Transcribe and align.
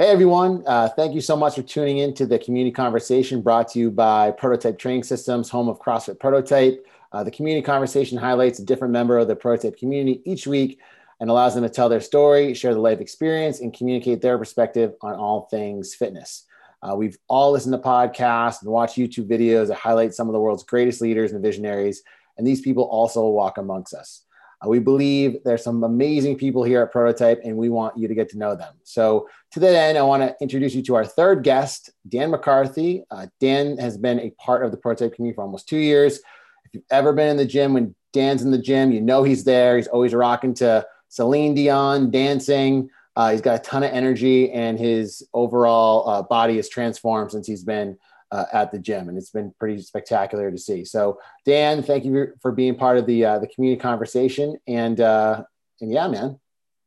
Hey 0.00 0.10
everyone, 0.10 0.62
uh, 0.64 0.88
thank 0.90 1.12
you 1.12 1.20
so 1.20 1.36
much 1.36 1.56
for 1.56 1.62
tuning 1.62 1.98
in 1.98 2.14
to 2.14 2.24
the 2.24 2.38
community 2.38 2.70
conversation 2.70 3.42
brought 3.42 3.66
to 3.70 3.80
you 3.80 3.90
by 3.90 4.30
Prototype 4.30 4.78
Training 4.78 5.02
Systems, 5.02 5.50
home 5.50 5.68
of 5.68 5.80
CrossFit 5.80 6.20
Prototype. 6.20 6.86
Uh, 7.10 7.24
the 7.24 7.32
community 7.32 7.64
conversation 7.64 8.16
highlights 8.16 8.60
a 8.60 8.64
different 8.64 8.92
member 8.92 9.18
of 9.18 9.26
the 9.26 9.34
Prototype 9.34 9.76
community 9.76 10.22
each 10.24 10.46
week 10.46 10.78
and 11.18 11.28
allows 11.28 11.56
them 11.56 11.64
to 11.64 11.68
tell 11.68 11.88
their 11.88 12.00
story, 12.00 12.54
share 12.54 12.74
the 12.74 12.80
life 12.80 13.00
experience, 13.00 13.58
and 13.58 13.74
communicate 13.74 14.22
their 14.22 14.38
perspective 14.38 14.94
on 15.02 15.16
all 15.16 15.48
things 15.50 15.96
fitness. 15.96 16.44
Uh, 16.80 16.94
we've 16.94 17.18
all 17.26 17.50
listened 17.50 17.72
to 17.72 17.78
podcasts 17.80 18.62
and 18.62 18.70
watched 18.70 18.96
YouTube 18.96 19.28
videos 19.28 19.66
that 19.66 19.78
highlight 19.78 20.14
some 20.14 20.28
of 20.28 20.32
the 20.32 20.38
world's 20.38 20.62
greatest 20.62 21.00
leaders 21.00 21.32
and 21.32 21.42
visionaries, 21.42 22.04
and 22.36 22.46
these 22.46 22.60
people 22.60 22.84
also 22.84 23.26
walk 23.26 23.58
amongst 23.58 23.94
us. 23.94 24.22
Uh, 24.64 24.68
we 24.68 24.78
believe 24.78 25.38
there's 25.44 25.62
some 25.62 25.84
amazing 25.84 26.36
people 26.36 26.62
here 26.62 26.82
at 26.82 26.92
Prototype, 26.92 27.40
and 27.44 27.56
we 27.56 27.68
want 27.68 27.96
you 27.96 28.08
to 28.08 28.14
get 28.14 28.28
to 28.30 28.38
know 28.38 28.54
them. 28.54 28.74
So, 28.82 29.28
to 29.52 29.60
that 29.60 29.74
end, 29.74 29.98
I 29.98 30.02
want 30.02 30.22
to 30.22 30.34
introduce 30.40 30.74
you 30.74 30.82
to 30.84 30.96
our 30.96 31.04
third 31.04 31.44
guest, 31.44 31.90
Dan 32.08 32.30
McCarthy. 32.30 33.04
Uh, 33.10 33.26
Dan 33.40 33.78
has 33.78 33.96
been 33.96 34.20
a 34.20 34.30
part 34.30 34.64
of 34.64 34.70
the 34.70 34.76
Prototype 34.76 35.14
community 35.14 35.34
for 35.34 35.42
almost 35.42 35.68
two 35.68 35.78
years. 35.78 36.18
If 36.64 36.74
you've 36.74 36.84
ever 36.90 37.12
been 37.12 37.28
in 37.28 37.36
the 37.36 37.46
gym 37.46 37.72
when 37.72 37.94
Dan's 38.12 38.42
in 38.42 38.50
the 38.50 38.58
gym, 38.58 38.92
you 38.92 39.00
know 39.00 39.22
he's 39.22 39.44
there. 39.44 39.76
He's 39.76 39.86
always 39.86 40.14
rocking 40.14 40.54
to 40.54 40.86
Celine 41.08 41.54
Dion, 41.54 42.10
dancing. 42.10 42.90
Uh, 43.16 43.32
he's 43.32 43.40
got 43.40 43.60
a 43.60 43.62
ton 43.62 43.82
of 43.82 43.90
energy, 43.92 44.50
and 44.52 44.78
his 44.78 45.26
overall 45.34 46.08
uh, 46.08 46.22
body 46.22 46.56
has 46.56 46.68
transformed 46.68 47.32
since 47.32 47.46
he's 47.46 47.64
been 47.64 47.98
uh, 48.30 48.44
at 48.52 48.70
the 48.72 48.78
gym, 48.78 49.08
and 49.08 49.16
it's 49.16 49.30
been 49.30 49.52
pretty 49.58 49.80
spectacular 49.80 50.50
to 50.50 50.58
see. 50.58 50.84
So, 50.84 51.18
Dan, 51.44 51.82
thank 51.82 52.04
you 52.04 52.32
for 52.40 52.52
being 52.52 52.74
part 52.74 52.98
of 52.98 53.06
the 53.06 53.24
uh, 53.24 53.38
the 53.38 53.46
community 53.46 53.80
conversation, 53.80 54.58
and 54.66 55.00
uh, 55.00 55.42
and 55.80 55.92
yeah, 55.92 56.08
man. 56.08 56.38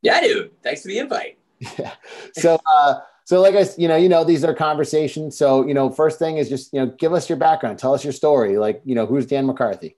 Yeah, 0.01 0.21
dude. 0.21 0.51
Thanks 0.63 0.81
for 0.81 0.87
the 0.87 0.99
invite. 0.99 1.37
Yeah. 1.77 1.93
So, 2.33 2.59
uh, 2.73 2.95
so 3.23 3.39
like 3.39 3.53
I, 3.53 3.67
you 3.77 3.87
know, 3.87 3.95
you 3.95 4.09
know, 4.09 4.23
these 4.23 4.43
are 4.43 4.53
conversations. 4.55 5.37
So, 5.37 5.67
you 5.67 5.75
know, 5.75 5.91
first 5.91 6.17
thing 6.17 6.37
is 6.37 6.49
just 6.49 6.73
you 6.73 6.79
know, 6.79 6.87
give 6.98 7.13
us 7.13 7.29
your 7.29 7.37
background, 7.37 7.77
tell 7.77 7.93
us 7.93 8.03
your 8.03 8.13
story. 8.13 8.57
Like, 8.57 8.81
you 8.83 8.95
know, 8.95 9.05
who's 9.05 9.27
Dan 9.27 9.45
McCarthy? 9.45 9.95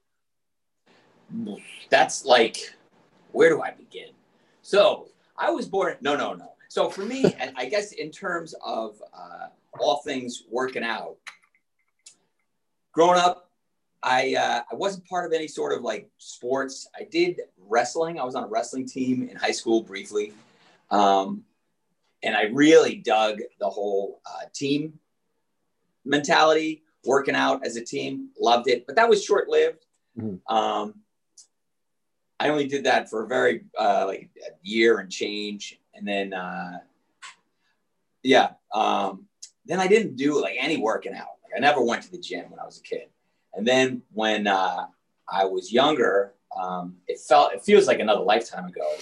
That's 1.90 2.26
like, 2.26 2.58
where 3.32 3.48
do 3.48 3.62
I 3.62 3.72
begin? 3.72 4.10
So, 4.62 5.08
I 5.38 5.52
was 5.52 5.68
born. 5.68 5.96
No, 6.02 6.18
no, 6.18 6.34
no. 6.34 6.52
So 6.68 6.90
for 6.90 7.06
me, 7.06 7.24
and 7.40 7.54
I 7.56 7.66
guess 7.66 7.92
in 7.92 8.12
terms 8.12 8.56
of 8.64 9.02
uh, 9.14 9.48
all 9.80 10.02
things 10.04 10.44
working 10.50 10.84
out. 10.84 11.18
Growing 12.94 13.20
up, 13.20 13.50
I 14.04 14.36
uh, 14.36 14.62
I 14.72 14.76
wasn't 14.76 15.08
part 15.08 15.26
of 15.26 15.34
any 15.34 15.48
sort 15.48 15.76
of 15.76 15.82
like 15.82 16.10
sports. 16.18 16.88
I 17.00 17.08
did 17.10 17.42
wrestling. 17.58 18.20
I 18.20 18.24
was 18.24 18.36
on 18.36 18.44
a 18.44 18.48
wrestling 18.48 18.86
team 18.86 19.28
in 19.30 19.38
high 19.38 19.52
school 19.52 19.82
briefly, 19.82 20.34
um, 20.92 21.44
and 22.22 22.36
I 22.36 22.44
really 22.44 22.96
dug 22.96 23.40
the 23.60 23.70
whole 23.70 24.22
uh, 24.26 24.46
team 24.54 25.00
mentality, 26.06 26.84
working 27.06 27.36
out 27.36 27.66
as 27.66 27.78
a 27.78 27.84
team. 27.84 28.30
Loved 28.40 28.68
it, 28.68 28.86
but 28.86 28.98
that 28.98 29.10
was 29.10 29.24
short 29.24 29.48
lived. 29.48 29.86
Mm-hmm. 30.20 30.54
Um, 30.54 30.96
I 32.40 32.50
only 32.50 32.68
did 32.68 32.84
that 32.84 33.10
for 33.10 33.24
a 33.24 33.28
very 33.28 33.64
uh, 33.80 34.04
like 34.06 34.30
a 34.46 34.52
year 34.62 35.00
and 35.00 35.10
change, 35.10 35.80
and 35.96 36.06
then 36.06 36.34
uh, 36.34 36.80
yeah, 38.22 38.52
um, 38.74 39.28
then 39.66 39.80
I 39.80 39.88
didn't 39.88 40.16
do 40.16 40.42
like 40.42 40.56
any 40.60 40.78
working 40.78 41.14
out. 41.14 41.38
Like 41.44 41.54
I 41.56 41.60
never 41.60 41.82
went 41.82 42.04
to 42.04 42.12
the 42.12 42.18
gym 42.18 42.50
when 42.50 42.60
I 42.60 42.66
was 42.66 42.80
a 42.80 42.84
kid. 42.84 43.08
And 43.54 43.68
then 43.68 44.02
when 44.12 44.48
uh, 44.48 44.88
I 45.30 45.46
was 45.46 45.72
younger, 45.72 46.34
um, 46.60 46.96
it 47.08 47.20
felt 47.20 47.54
it 47.54 47.64
feels 47.64 47.88
like 47.88 48.00
another 48.00 48.22
lifetime 48.22 48.66
ago. 48.66 48.96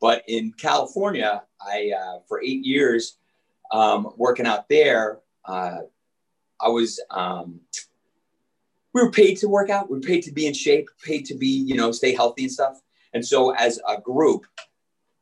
But 0.00 0.22
in 0.28 0.52
California, 0.52 1.42
I 1.60 1.92
uh, 1.98 2.18
for 2.28 2.40
eight 2.42 2.64
years 2.64 3.18
um, 3.72 4.12
working 4.16 4.46
out 4.46 4.68
there, 4.68 5.20
uh, 5.44 5.78
I 6.60 6.68
was 6.68 7.00
um, 7.10 7.60
we 8.92 9.02
were 9.02 9.10
paid 9.10 9.36
to 9.38 9.48
work 9.48 9.70
out. 9.70 9.90
We 9.90 9.96
were 9.96 10.02
paid 10.02 10.22
to 10.22 10.32
be 10.32 10.46
in 10.46 10.54
shape, 10.54 10.88
paid 11.04 11.26
to 11.26 11.34
be 11.34 11.48
you 11.48 11.76
know 11.76 11.92
stay 11.92 12.14
healthy 12.14 12.44
and 12.44 12.52
stuff. 12.52 12.80
And 13.12 13.24
so 13.24 13.54
as 13.54 13.80
a 13.88 14.00
group, 14.00 14.46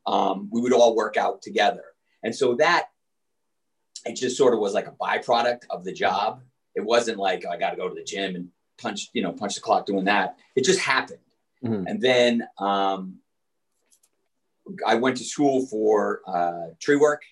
um, 0.07 0.49
we 0.51 0.61
would 0.61 0.73
all 0.73 0.97
work 0.97 1.17
out 1.17 1.43
together. 1.43 1.85
And 2.23 2.35
so 2.35 2.55
that 2.57 2.89
it 4.05 4.17
just 4.17 4.37
sort 4.37 4.55
of 4.55 4.61
was 4.61 4.75
like 4.75 4.87
a 4.87 4.93
byproduct 4.93 5.63
of 5.71 5.85
the 5.85 5.93
job. 5.93 6.43
It 6.75 6.85
wasn't 6.85 7.19
like 7.19 7.45
oh, 7.47 7.51
I 7.51 7.57
got 7.57 7.71
to 7.71 7.77
go 7.77 7.89
to 7.89 7.95
the 7.95 8.05
gym 8.05 8.35
and 8.35 8.49
punch, 8.79 9.11
you 9.13 9.23
know, 9.23 9.33
punch 9.33 9.55
the 9.55 9.61
clock 9.61 9.87
doing 9.87 10.05
that. 10.05 10.37
It 10.57 10.65
just 10.65 10.81
happened. 10.81 11.21
Mm-hmm. 11.65 11.87
And 11.87 12.01
then 12.01 12.49
um, 12.59 13.19
I 14.87 14.97
went 14.97 15.17
to 15.19 15.25
school 15.25 15.67
for 15.67 16.21
uh, 16.27 16.75
tree 16.81 16.97
work, 16.97 17.23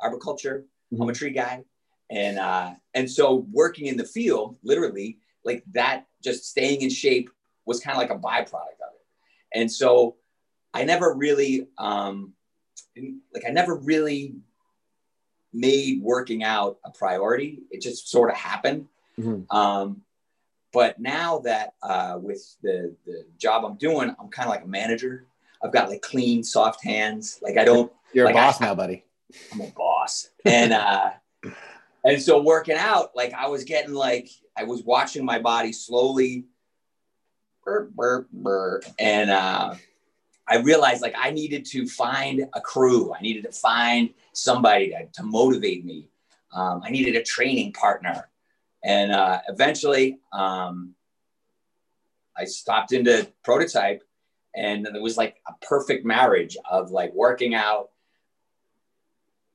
arboriculture. 0.00 0.64
Mm-hmm. 0.92 1.02
I'm 1.02 1.08
a 1.08 1.12
tree 1.12 1.30
guy, 1.30 1.64
and 2.10 2.38
uh, 2.38 2.72
and 2.94 3.10
so 3.10 3.46
working 3.52 3.86
in 3.86 3.96
the 3.96 4.04
field, 4.04 4.56
literally, 4.62 5.18
like 5.44 5.64
that, 5.72 6.06
just 6.22 6.44
staying 6.44 6.82
in 6.82 6.90
shape 6.90 7.30
was 7.64 7.80
kind 7.80 7.96
of 7.96 8.00
like 8.00 8.10
a 8.10 8.18
byproduct 8.18 8.80
of 8.80 8.92
it. 8.94 9.06
And 9.54 9.70
so 9.70 10.16
I 10.74 10.84
never 10.84 11.14
really, 11.14 11.68
um, 11.78 12.34
like, 12.96 13.44
I 13.46 13.50
never 13.50 13.76
really 13.76 14.34
made 15.52 16.02
working 16.02 16.42
out 16.42 16.78
a 16.84 16.90
priority. 16.90 17.60
It 17.70 17.80
just 17.80 18.08
sort 18.08 18.30
of 18.30 18.36
happened. 18.36 18.86
Mm-hmm. 19.18 19.54
Um, 19.54 20.02
but 20.72 21.00
now 21.00 21.40
that 21.40 21.74
uh, 21.82 22.18
with 22.20 22.56
the, 22.62 22.94
the 23.06 23.26
job 23.38 23.64
I'm 23.64 23.76
doing, 23.76 24.14
I'm 24.18 24.28
kind 24.28 24.46
of 24.46 24.50
like 24.50 24.64
a 24.64 24.68
manager. 24.68 25.26
I've 25.62 25.72
got 25.72 25.88
like 25.88 26.02
clean, 26.02 26.44
soft 26.44 26.84
hands. 26.84 27.38
Like 27.42 27.58
I 27.58 27.64
don't. 27.64 27.92
You're 28.12 28.26
like, 28.26 28.34
a 28.34 28.38
boss 28.38 28.60
I, 28.60 28.66
now, 28.66 28.74
buddy. 28.74 29.04
I'm 29.52 29.60
a 29.60 29.70
boss, 29.76 30.30
and 30.44 30.72
uh, 30.72 31.10
and 32.04 32.20
so 32.20 32.40
working 32.40 32.76
out, 32.76 33.14
like 33.14 33.32
I 33.34 33.48
was 33.48 33.64
getting 33.64 33.92
like 33.92 34.30
I 34.56 34.64
was 34.64 34.82
watching 34.82 35.24
my 35.24 35.38
body 35.38 35.72
slowly, 35.72 36.46
burr, 37.64 37.90
burr, 37.94 38.26
burr, 38.32 38.80
and 38.98 39.30
uh, 39.30 39.74
I 40.50 40.56
realized 40.56 41.00
like 41.00 41.14
I 41.16 41.30
needed 41.30 41.64
to 41.66 41.86
find 41.86 42.46
a 42.52 42.60
crew. 42.60 43.14
I 43.14 43.20
needed 43.22 43.44
to 43.44 43.52
find 43.52 44.10
somebody 44.32 44.90
to, 44.90 45.06
to 45.06 45.22
motivate 45.22 45.84
me. 45.84 46.08
Um, 46.52 46.82
I 46.84 46.90
needed 46.90 47.14
a 47.14 47.22
training 47.22 47.72
partner. 47.72 48.28
And 48.82 49.12
uh, 49.12 49.40
eventually, 49.48 50.18
um, 50.32 50.94
I 52.36 52.46
stopped 52.46 52.92
into 52.92 53.30
prototype, 53.44 54.02
and 54.56 54.86
it 54.86 55.02
was 55.02 55.16
like 55.16 55.36
a 55.46 55.52
perfect 55.64 56.04
marriage 56.04 56.56
of 56.68 56.90
like 56.90 57.12
working 57.12 57.54
out 57.54 57.90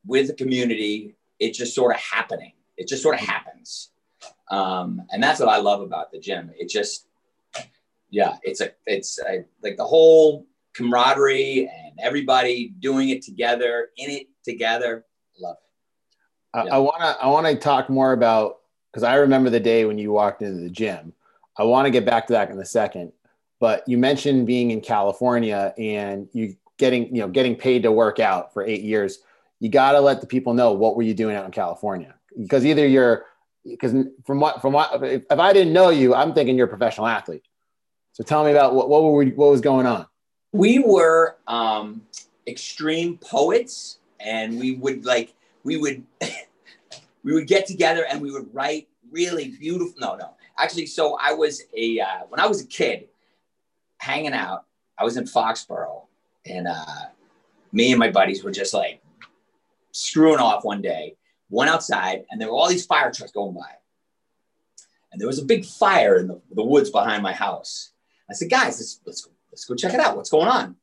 with 0.05 0.27
the 0.27 0.33
community. 0.33 1.15
It 1.39 1.53
just 1.53 1.73
sort 1.73 1.95
of 1.95 1.99
happening. 1.99 2.53
It 2.77 2.87
just 2.87 3.01
sort 3.01 3.15
of 3.15 3.21
happens, 3.21 3.89
um, 4.51 5.01
and 5.11 5.23
that's 5.23 5.39
what 5.39 5.49
I 5.49 5.57
love 5.57 5.81
about 5.81 6.11
the 6.11 6.19
gym. 6.19 6.51
It 6.57 6.69
just, 6.69 7.07
yeah, 8.11 8.37
it's 8.43 8.61
a, 8.61 8.71
it's 8.85 9.19
a, 9.19 9.45
like 9.63 9.77
the 9.77 9.85
whole 9.85 10.45
camaraderie 10.75 11.69
and 11.73 11.99
everybody 12.01 12.73
doing 12.79 13.09
it 13.09 13.23
together, 13.23 13.89
in 13.97 14.11
it 14.11 14.27
together. 14.43 15.05
Love 15.39 15.55
it. 16.53 16.67
Yeah. 16.67 16.75
I 16.75 16.77
want 16.77 17.01
to 17.01 17.17
I 17.23 17.27
want 17.27 17.47
to 17.47 17.55
talk 17.55 17.89
more 17.89 18.13
about 18.13 18.57
because 18.91 19.03
I 19.03 19.15
remember 19.15 19.49
the 19.49 19.59
day 19.59 19.85
when 19.85 19.97
you 19.97 20.11
walked 20.11 20.41
into 20.41 20.61
the 20.61 20.69
gym. 20.69 21.13
I 21.57 21.63
want 21.63 21.85
to 21.85 21.91
get 21.91 22.05
back 22.05 22.27
to 22.27 22.33
that 22.33 22.51
in 22.51 22.59
a 22.59 22.65
second, 22.65 23.13
but 23.59 23.87
you 23.87 23.97
mentioned 23.97 24.45
being 24.45 24.71
in 24.71 24.81
California 24.81 25.73
and 25.77 26.27
you 26.33 26.55
getting 26.77 27.15
you 27.15 27.21
know 27.21 27.29
getting 27.29 27.55
paid 27.55 27.83
to 27.83 27.91
work 27.91 28.19
out 28.19 28.53
for 28.53 28.63
eight 28.63 28.83
years. 28.83 29.19
You 29.59 29.69
got 29.69 29.93
to 29.93 30.01
let 30.01 30.21
the 30.21 30.27
people 30.27 30.53
know 30.53 30.73
what 30.73 30.95
were 30.95 31.01
you 31.01 31.13
doing 31.13 31.35
out 31.35 31.45
in 31.45 31.51
California 31.51 32.15
because 32.37 32.65
either 32.65 32.85
you're 32.85 33.25
because 33.65 33.93
from 34.25 34.39
what 34.39 34.61
from 34.61 34.73
what 34.73 35.03
if, 35.03 35.23
if 35.29 35.39
I 35.39 35.53
didn't 35.53 35.73
know 35.73 35.89
you, 35.89 36.13
I'm 36.13 36.33
thinking 36.33 36.57
you're 36.57 36.67
a 36.67 36.69
professional 36.69 37.07
athlete. 37.07 37.43
So 38.11 38.23
tell 38.23 38.45
me 38.45 38.51
about 38.51 38.75
what 38.75 38.89
what, 38.89 39.03
were 39.03 39.15
we, 39.15 39.31
what 39.31 39.51
was 39.51 39.61
going 39.61 39.85
on 39.85 40.05
we 40.55 40.79
were 40.79 41.35
um, 41.47 42.01
extreme 42.47 43.17
poets 43.17 43.99
and 44.19 44.57
we 44.59 44.75
would 44.77 45.05
like 45.05 45.33
we 45.63 45.77
would 45.77 46.03
we 47.23 47.33
would 47.33 47.47
get 47.47 47.67
together 47.67 48.05
and 48.09 48.21
we 48.21 48.31
would 48.31 48.47
write 48.53 48.87
really 49.11 49.49
beautiful 49.59 49.93
no 49.99 50.15
no. 50.15 50.31
Actually 50.57 50.85
so 50.85 51.17
i 51.21 51.33
was 51.33 51.63
a 51.75 51.99
uh, 51.99 52.25
when 52.29 52.39
i 52.39 52.47
was 52.47 52.61
a 52.61 52.67
kid 52.67 53.07
hanging 53.97 54.33
out 54.33 54.65
i 54.97 55.03
was 55.03 55.17
in 55.17 55.25
foxborough 55.25 56.03
and 56.45 56.67
uh, 56.67 57.05
me 57.73 57.91
and 57.91 57.99
my 57.99 58.09
buddies 58.09 58.43
were 58.43 58.51
just 58.51 58.73
like 58.73 59.01
screwing 59.91 60.39
off 60.39 60.63
one 60.63 60.81
day 60.81 61.15
went 61.49 61.69
outside 61.69 62.25
and 62.29 62.39
there 62.39 62.47
were 62.47 62.55
all 62.55 62.69
these 62.69 62.85
fire 62.85 63.11
trucks 63.11 63.31
going 63.31 63.53
by. 63.53 63.71
And 65.11 65.21
there 65.21 65.27
was 65.27 65.39
a 65.39 65.45
big 65.45 65.65
fire 65.65 66.17
in 66.17 66.27
the, 66.27 66.41
the 66.53 66.63
woods 66.63 66.89
behind 66.89 67.23
my 67.23 67.31
house. 67.31 67.91
I 68.29 68.33
said 68.33 68.49
guys 68.49 68.79
let's, 68.79 68.99
let's 69.05 69.21
go 69.21 69.31
let's 69.55 69.63
go 69.63 69.73
check 69.73 69.93
it 69.93 70.01
out. 70.01 70.17
What's 70.17 70.29
going 70.29 70.49
on? 70.49 70.75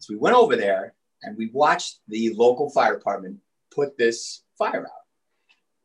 So 0.00 0.12
we 0.12 0.18
went 0.18 0.34
over 0.34 0.56
there 0.56 0.94
and 1.22 1.36
we 1.36 1.48
watched 1.52 2.00
the 2.08 2.34
local 2.34 2.68
fire 2.70 2.94
department 2.94 3.38
put 3.72 3.96
this 3.96 4.42
fire 4.58 4.84
out. 4.84 5.04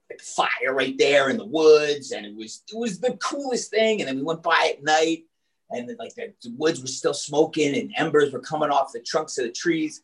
Like 0.10 0.22
fire 0.22 0.74
right 0.74 0.98
there 0.98 1.30
in 1.30 1.38
the 1.38 1.46
woods, 1.46 2.12
and 2.12 2.26
it 2.26 2.36
was 2.36 2.64
it 2.74 2.78
was 2.78 3.00
the 3.00 3.14
coolest 3.18 3.70
thing. 3.70 4.02
And 4.02 4.10
then 4.10 4.18
we 4.18 4.24
went 4.24 4.42
by 4.42 4.74
at 4.74 4.84
night, 4.84 5.26
and 5.70 5.88
like 6.00 6.16
the, 6.16 6.34
the 6.44 6.54
woods 6.58 6.82
were 6.82 6.88
still 6.88 7.14
smoking, 7.14 7.76
and 7.78 7.94
embers 7.96 8.34
were 8.34 8.42
coming 8.42 8.72
off 8.72 8.92
the 8.92 9.00
trunks 9.02 9.38
of 9.38 9.46
the 9.46 9.52
trees. 9.52 10.02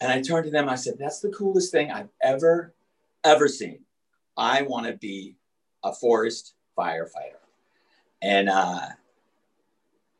And 0.00 0.12
I 0.12 0.20
turned 0.20 0.44
to 0.44 0.50
them. 0.52 0.68
I 0.68 0.76
said, 0.76 0.94
"That's 0.98 1.20
the 1.20 1.30
coolest 1.30 1.72
thing 1.72 1.90
I've 1.90 2.10
ever, 2.22 2.74
ever 3.24 3.48
seen. 3.48 3.80
I 4.36 4.62
want 4.62 4.86
to 4.86 4.92
be 4.92 5.36
a 5.82 5.92
forest 5.92 6.54
firefighter." 6.78 7.40
And 8.22 8.48
uh, 8.48 8.86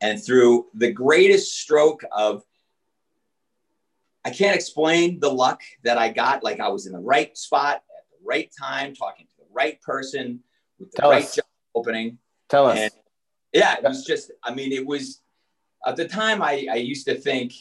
and 0.00 0.22
through 0.22 0.66
the 0.74 0.90
greatest 0.90 1.58
stroke 1.58 2.02
of 2.12 2.42
I 4.24 4.30
can't 4.30 4.54
explain 4.54 5.18
the 5.18 5.30
luck 5.30 5.62
that 5.82 5.96
I 5.96 6.10
got. 6.10 6.44
Like 6.44 6.60
I 6.60 6.68
was 6.68 6.86
in 6.86 6.92
the 6.92 6.98
right 6.98 7.36
spot 7.36 7.76
at 7.76 8.04
the 8.10 8.18
right 8.24 8.50
time, 8.58 8.94
talking 8.94 9.26
to 9.26 9.32
the 9.38 9.46
right 9.52 9.80
person 9.80 10.40
with 10.78 10.90
the 10.92 10.98
Tell 10.98 11.10
right 11.10 11.24
us. 11.24 11.34
job 11.34 11.44
opening. 11.74 12.18
Tell 12.48 12.66
us. 12.66 12.78
And 12.78 12.92
yeah, 13.52 13.76
it 13.76 13.82
was 13.82 14.04
just, 14.04 14.30
I 14.44 14.52
mean, 14.52 14.72
it 14.72 14.86
was 14.86 15.22
at 15.86 15.96
the 15.96 16.06
time 16.06 16.42
I, 16.42 16.66
I 16.70 16.76
used 16.76 17.06
to 17.06 17.14
think, 17.14 17.54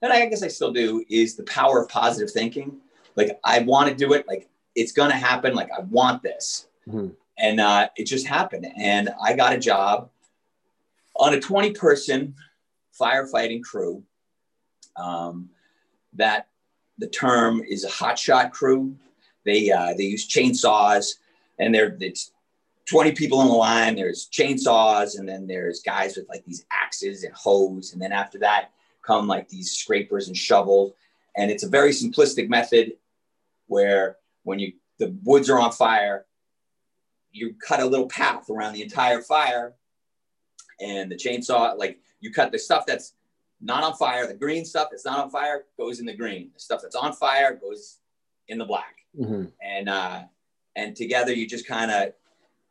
and 0.00 0.12
I 0.12 0.24
guess 0.26 0.42
I 0.42 0.48
still 0.48 0.72
do, 0.72 1.04
is 1.10 1.36
the 1.36 1.44
power 1.44 1.82
of 1.82 1.88
positive 1.88 2.30
thinking. 2.30 2.78
Like 3.14 3.38
I 3.44 3.58
want 3.60 3.90
to 3.90 3.94
do 3.94 4.14
it, 4.14 4.26
like 4.26 4.48
it's 4.74 4.92
gonna 4.92 5.14
happen, 5.14 5.54
like 5.54 5.70
I 5.76 5.80
want 5.82 6.22
this. 6.22 6.68
Mhm. 6.88 7.14
And 7.36 7.60
uh, 7.60 7.88
it 7.96 8.04
just 8.04 8.26
happened. 8.26 8.66
And 8.78 9.10
I 9.22 9.34
got 9.34 9.52
a 9.52 9.58
job 9.58 10.10
on 11.18 11.34
a 11.34 11.40
20 11.40 11.72
person 11.72 12.34
firefighting 12.98 13.62
crew. 13.62 14.02
Um, 14.96 15.50
that 16.14 16.48
the 16.98 17.08
term 17.08 17.62
is 17.68 17.84
a 17.84 17.88
hotshot 17.88 18.50
crew. 18.50 18.96
They 19.44 19.70
uh, 19.70 19.94
they 19.96 20.04
use 20.04 20.28
chainsaws, 20.28 21.14
and 21.58 21.74
they're 21.74 21.96
it's 22.00 22.32
20 22.86 23.12
people 23.12 23.38
on 23.38 23.48
the 23.48 23.54
line. 23.54 23.94
There's 23.94 24.28
chainsaws, 24.28 25.18
and 25.18 25.28
then 25.28 25.46
there's 25.46 25.80
guys 25.80 26.16
with 26.16 26.28
like 26.28 26.44
these 26.44 26.64
axes 26.72 27.22
and 27.24 27.34
hose, 27.34 27.92
and 27.92 28.02
then 28.02 28.12
after 28.12 28.38
that 28.40 28.70
come 29.02 29.26
like 29.26 29.48
these 29.48 29.72
scrapers 29.72 30.28
and 30.28 30.36
shovels. 30.36 30.92
And 31.36 31.50
it's 31.50 31.62
a 31.62 31.68
very 31.68 31.90
simplistic 31.90 32.48
method 32.48 32.94
where 33.68 34.16
when 34.42 34.58
you 34.58 34.72
the 34.98 35.16
woods 35.22 35.48
are 35.48 35.60
on 35.60 35.72
fire, 35.72 36.26
you 37.30 37.54
cut 37.54 37.80
a 37.80 37.86
little 37.86 38.08
path 38.08 38.50
around 38.50 38.72
the 38.72 38.82
entire 38.82 39.22
fire, 39.22 39.74
and 40.80 41.10
the 41.10 41.16
chainsaw 41.16 41.76
like 41.76 41.98
you 42.20 42.32
cut 42.32 42.52
the 42.52 42.58
stuff 42.58 42.84
that's 42.86 43.14
not 43.60 43.82
on 43.82 43.94
fire. 43.94 44.26
The 44.26 44.34
green 44.34 44.64
stuff 44.64 44.88
that's 44.90 45.04
not 45.04 45.18
on 45.18 45.30
fire 45.30 45.64
goes 45.78 46.00
in 46.00 46.06
the 46.06 46.14
green. 46.14 46.50
The 46.54 46.60
stuff 46.60 46.80
that's 46.82 46.94
on 46.94 47.12
fire 47.12 47.54
goes 47.54 47.98
in 48.48 48.58
the 48.58 48.64
black. 48.64 48.96
Mhm. 49.18 49.52
And 49.62 49.88
uh, 49.88 50.22
and 50.76 50.94
together 50.94 51.32
you 51.32 51.46
just 51.46 51.66
kind 51.66 51.90
of 51.90 52.12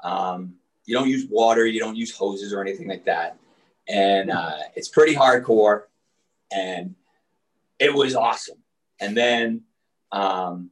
um, 0.03 0.55
you 0.85 0.95
don't 0.95 1.09
use 1.09 1.27
water, 1.29 1.65
you 1.65 1.79
don't 1.79 1.95
use 1.95 2.15
hoses 2.15 2.53
or 2.53 2.61
anything 2.61 2.87
like 2.87 3.05
that. 3.05 3.37
And 3.89 4.31
uh, 4.31 4.57
it's 4.75 4.89
pretty 4.89 5.15
hardcore, 5.15 5.83
and 6.51 6.95
it 7.79 7.93
was 7.93 8.15
awesome. 8.15 8.57
And 8.99 9.15
then 9.15 9.61
um, 10.11 10.71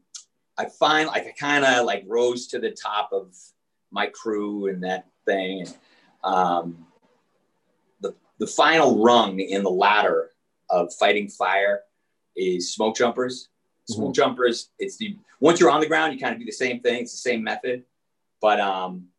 I 0.57 0.65
find 0.65 1.07
like 1.07 1.27
I 1.27 1.31
kind 1.31 1.65
of 1.65 1.85
like 1.85 2.03
rose 2.07 2.47
to 2.47 2.59
the 2.59 2.71
top 2.71 3.09
of 3.11 3.35
my 3.91 4.07
crew 4.07 4.67
and 4.67 4.83
that 4.83 5.07
thing. 5.25 5.61
And, 5.61 5.75
um, 6.23 6.85
the 8.39 8.47
final 8.47 9.03
rung 9.03 9.39
in 9.39 9.63
the 9.63 9.69
ladder 9.69 10.31
of 10.69 10.93
fighting 10.93 11.29
fire 11.29 11.81
is 12.35 12.73
smoke 12.73 12.95
jumpers. 12.97 13.49
Smoke 13.87 14.15
jumpers. 14.15 14.69
It's 14.79 14.97
the 14.97 15.15
once 15.39 15.59
you're 15.59 15.69
on 15.69 15.79
the 15.79 15.85
ground, 15.87 16.13
you 16.13 16.19
kind 16.19 16.33
of 16.33 16.39
do 16.39 16.45
the 16.45 16.51
same 16.51 16.79
thing. 16.79 17.03
It's 17.03 17.11
the 17.11 17.17
same 17.29 17.43
method, 17.43 17.83
but 18.41 18.59
um, 18.59 19.09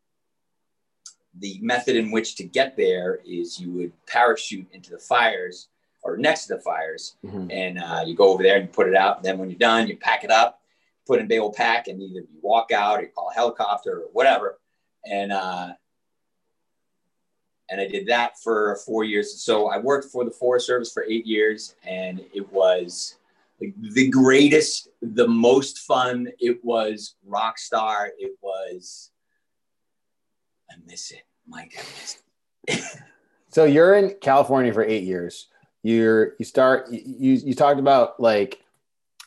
the 1.39 1.59
method 1.61 1.95
in 1.95 2.11
which 2.11 2.35
to 2.35 2.43
get 2.43 2.75
there 2.75 3.19
is 3.25 3.59
you 3.59 3.71
would 3.71 3.93
parachute 4.07 4.67
into 4.73 4.89
the 4.91 4.97
fires 4.99 5.69
or 6.03 6.17
next 6.17 6.47
to 6.47 6.55
the 6.55 6.61
fires, 6.61 7.15
Mhm. 7.23 7.51
and 7.51 7.79
uh, 7.79 8.03
you 8.05 8.15
go 8.15 8.29
over 8.31 8.43
there 8.43 8.57
and 8.57 8.67
you 8.67 8.71
put 8.73 8.87
it 8.87 8.95
out. 8.95 9.17
And 9.17 9.25
then 9.25 9.37
when 9.37 9.49
you're 9.49 9.59
done, 9.59 9.87
you 9.87 9.97
pack 9.97 10.23
it 10.23 10.31
up, 10.31 10.61
put 11.05 11.19
in 11.19 11.27
big 11.27 11.39
old 11.39 11.55
pack, 11.55 11.87
and 11.87 12.01
either 12.01 12.21
you 12.21 12.39
walk 12.41 12.71
out 12.71 12.99
or 12.99 13.03
you 13.03 13.09
call 13.09 13.29
a 13.29 13.33
helicopter 13.33 14.01
or 14.03 14.09
whatever. 14.13 14.59
And 15.05 15.31
uh, 15.31 15.73
and 17.69 17.81
I 17.81 17.87
did 17.87 18.07
that 18.07 18.39
for 18.39 18.77
four 18.85 19.03
years. 19.03 19.41
So 19.41 19.67
I 19.67 19.77
worked 19.77 20.11
for 20.11 20.23
the 20.23 20.31
Forest 20.31 20.67
Service 20.67 20.91
for 20.91 21.03
eight 21.03 21.25
years, 21.25 21.75
and 21.85 22.21
it 22.33 22.51
was 22.51 23.15
the 23.59 24.09
greatest, 24.09 24.89
the 25.01 25.27
most 25.27 25.79
fun. 25.79 26.27
It 26.39 26.63
was 26.63 27.15
rock 27.25 27.57
star. 27.57 28.11
It 28.17 28.33
was. 28.41 29.11
I 30.69 30.75
miss 30.85 31.11
it, 31.11 31.23
Mike. 31.47 31.83
So 33.57 33.63
you're 33.63 33.95
in 33.95 34.15
California 34.21 34.71
for 34.71 34.83
eight 34.83 35.03
years. 35.03 35.47
You're 35.81 36.35
you 36.37 36.45
start 36.45 36.91
you 36.91 37.33
you 37.33 37.55
talked 37.55 37.79
about 37.79 38.19
like 38.19 38.61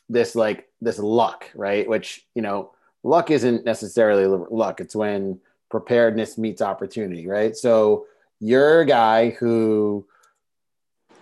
this 0.09 0.37
like 0.37 0.69
this 0.81 1.01
luck, 1.01 1.51
right? 1.55 1.89
Which 1.89 2.25
you 2.37 2.43
know 2.43 2.71
luck 3.03 3.33
isn't 3.33 3.65
necessarily 3.65 4.27
luck. 4.27 4.81
It's 4.81 4.95
when 4.95 5.41
preparedness 5.69 6.39
meets 6.39 6.63
opportunity, 6.63 7.27
right? 7.27 7.57
So 7.57 8.07
you're 8.41 8.81
a 8.81 8.87
guy 8.87 9.31
who 9.31 10.07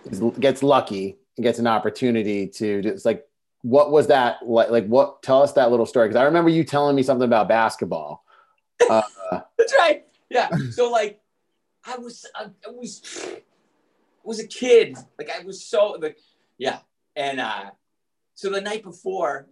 is, 0.09 0.21
gets 0.39 0.63
lucky 0.63 1.17
and 1.37 1.43
gets 1.43 1.59
an 1.59 1.67
opportunity 1.67 2.47
to. 2.47 2.81
It's 2.85 3.05
like 3.05 3.25
what 3.61 3.91
was 3.91 4.07
that 4.07 4.37
like? 4.45 4.69
Like 4.69 4.87
what? 4.87 5.21
Tell 5.21 5.41
us 5.41 5.53
that 5.53 5.71
little 5.71 5.85
story 5.85 6.07
because 6.07 6.19
I 6.19 6.23
remember 6.23 6.49
you 6.49 6.63
telling 6.63 6.95
me 6.95 7.03
something 7.03 7.25
about 7.25 7.47
basketball. 7.47 8.23
Uh, 8.89 9.01
That's 9.57 9.75
right. 9.77 10.05
Yeah. 10.29 10.49
So 10.71 10.89
like, 10.89 11.19
I 11.85 11.97
was, 11.97 12.25
I, 12.33 12.45
I 12.65 12.71
was, 12.71 13.01
I 13.27 13.41
was 14.23 14.39
a 14.39 14.47
kid. 14.47 14.97
Like 15.17 15.29
I 15.29 15.43
was 15.43 15.63
so 15.63 15.97
like, 16.01 16.17
yeah. 16.57 16.79
And 17.15 17.41
uh, 17.41 17.71
so 18.35 18.49
the 18.49 18.61
night 18.61 18.83
before, 18.83 19.47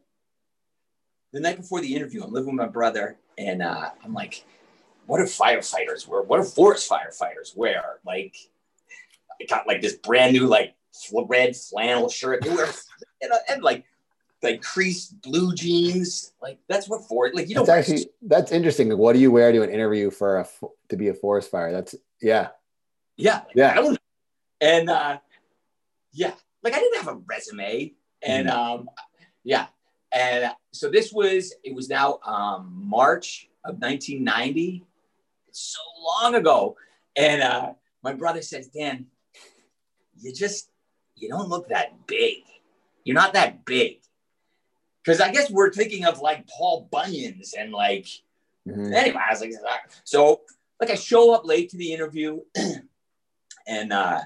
the 1.34 1.42
night 1.42 1.58
before 1.58 1.82
the 1.82 1.94
interview, 1.94 2.24
I'm 2.24 2.32
living 2.32 2.56
with 2.56 2.66
my 2.66 2.72
brother, 2.72 3.20
and 3.38 3.62
uh, 3.62 3.90
I'm 4.04 4.14
like, 4.14 4.46
what 5.08 5.18
do 5.18 5.24
firefighters 5.24 6.08
wear? 6.08 6.22
What 6.22 6.38
do 6.38 6.44
forest 6.44 6.90
firefighters 6.90 7.56
wear? 7.56 8.00
Like, 8.06 8.36
I 9.42 9.46
got 9.46 9.68
like 9.68 9.82
this 9.82 9.94
brand 9.94 10.34
new 10.34 10.46
like 10.46 10.76
red 11.28 11.56
flannel 11.56 12.10
shirt. 12.10 12.44
They 12.44 12.50
wear, 12.50 12.68
know, 13.24 13.38
and 13.50 13.64
like. 13.64 13.86
Like 14.44 14.62
creased 14.62 15.20
blue 15.24 15.56
jeans, 15.56 16.32
like 16.40 16.60
that's 16.70 16.88
what 16.88 17.08
for 17.08 17.32
like 17.34 17.50
you 17.50 17.56
know. 17.56 17.66
that's 17.66 17.90
actually 17.90 18.12
that's 18.22 18.52
interesting. 18.52 18.96
What 18.96 19.14
do 19.14 19.20
you 19.20 19.32
wear 19.32 19.52
to 19.52 19.64
an 19.64 19.72
interview 19.72 20.12
for 20.12 20.38
a 20.38 20.48
to 20.90 20.96
be 20.96 21.08
a 21.08 21.16
forest 21.16 21.50
fire? 21.50 21.72
That's 21.72 21.96
yeah. 22.22 22.50
Yeah. 23.18 23.42
Yeah. 23.56 23.72
I 23.72 23.76
don't 23.76 23.92
know. 23.94 23.98
And 24.62 24.90
uh, 24.90 25.18
yeah, 26.14 26.34
like 26.64 26.74
I 26.74 26.80
didn't 26.80 26.98
have 27.04 27.08
a 27.08 27.20
resume. 27.26 27.94
And 28.22 28.50
um, 28.50 28.90
yeah. 29.44 29.68
And 30.12 30.46
uh, 30.46 30.54
so 30.72 30.90
this 30.90 31.12
was, 31.12 31.54
it 31.64 31.76
was 31.76 31.90
now 31.90 32.20
um, 32.26 32.72
March 32.74 33.50
of 33.66 33.76
1990. 33.80 34.86
So 35.58 35.80
long 36.04 36.36
ago. 36.36 36.78
And 37.16 37.42
uh, 37.42 37.74
my 38.04 38.14
brother 38.14 38.44
says, 38.44 38.68
Dan, 38.68 39.08
you 40.20 40.32
just, 40.32 40.70
you 41.16 41.30
don't 41.30 41.50
look 41.50 41.70
that 41.70 42.06
big. 42.06 42.44
You're 43.04 43.16
not 43.16 43.34
that 43.34 43.66
big. 43.66 44.02
Because 45.04 45.20
I 45.20 45.32
guess 45.32 45.50
we're 45.50 45.72
thinking 45.74 46.06
of 46.06 46.20
like 46.20 46.48
Paul 46.48 46.88
Bunyan's 46.92 47.54
and 47.54 47.72
like, 47.72 48.06
Mhm. 48.68 48.94
anyway, 48.94 49.22
I 49.26 49.32
was 49.32 49.40
like, 49.40 49.54
"Ah." 49.66 49.80
so 50.04 50.42
like 50.82 50.90
I 50.90 50.96
show 50.96 51.34
up 51.34 51.46
late 51.46 51.70
to 51.70 51.78
the 51.78 51.94
interview, 51.94 52.42
and 53.66 53.94
uh, 53.94 54.20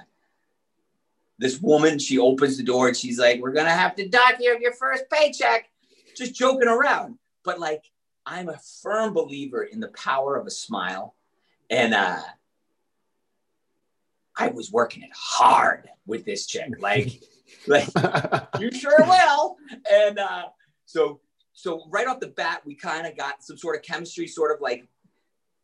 this 1.38 1.61
woman 1.61 2.00
she 2.00 2.17
opens 2.17 2.57
the 2.57 2.63
door 2.63 2.88
and 2.88 2.97
she's 2.97 3.19
like, 3.19 3.39
"We're 3.39 3.51
gonna 3.53 3.69
have 3.69 3.95
to 3.97 4.07
dock 4.09 4.38
you 4.39 4.57
your 4.59 4.73
first 4.73 5.03
paycheck," 5.11 5.69
just 6.17 6.33
joking 6.33 6.67
around. 6.67 7.19
But 7.43 7.59
like, 7.59 7.83
I'm 8.25 8.50
a 8.50 8.57
firm 8.81 9.13
believer 9.13 9.61
in 9.63 9.79
the 9.79 9.89
power 9.89 10.35
of 10.38 10.47
a 10.47 10.51
smile, 10.51 11.13
and 11.72 11.94
uh, 11.94 12.20
I 14.38 14.50
was 14.50 14.72
working 14.72 15.04
it 15.04 15.10
hard 15.16 15.90
with 16.06 16.25
this 16.25 16.46
chick, 16.46 16.70
like, 16.80 17.22
like 17.68 17.88
you 18.60 18.72
sure 18.72 19.00
will. 19.00 19.56
And 19.92 20.20
uh, 20.20 20.50
so, 20.86 21.22
so 21.54 21.84
right 21.90 22.06
off 22.08 22.20
the 22.20 22.28
bat, 22.28 22.62
we 22.66 22.75
kind 22.75 23.08
of 23.08 23.18
got 23.18 23.44
some 23.44 23.58
sort 23.58 23.78
of 23.78 23.84
chemistry, 23.84 24.28
sort 24.28 24.51
of 24.51 24.62
like, 24.62 24.86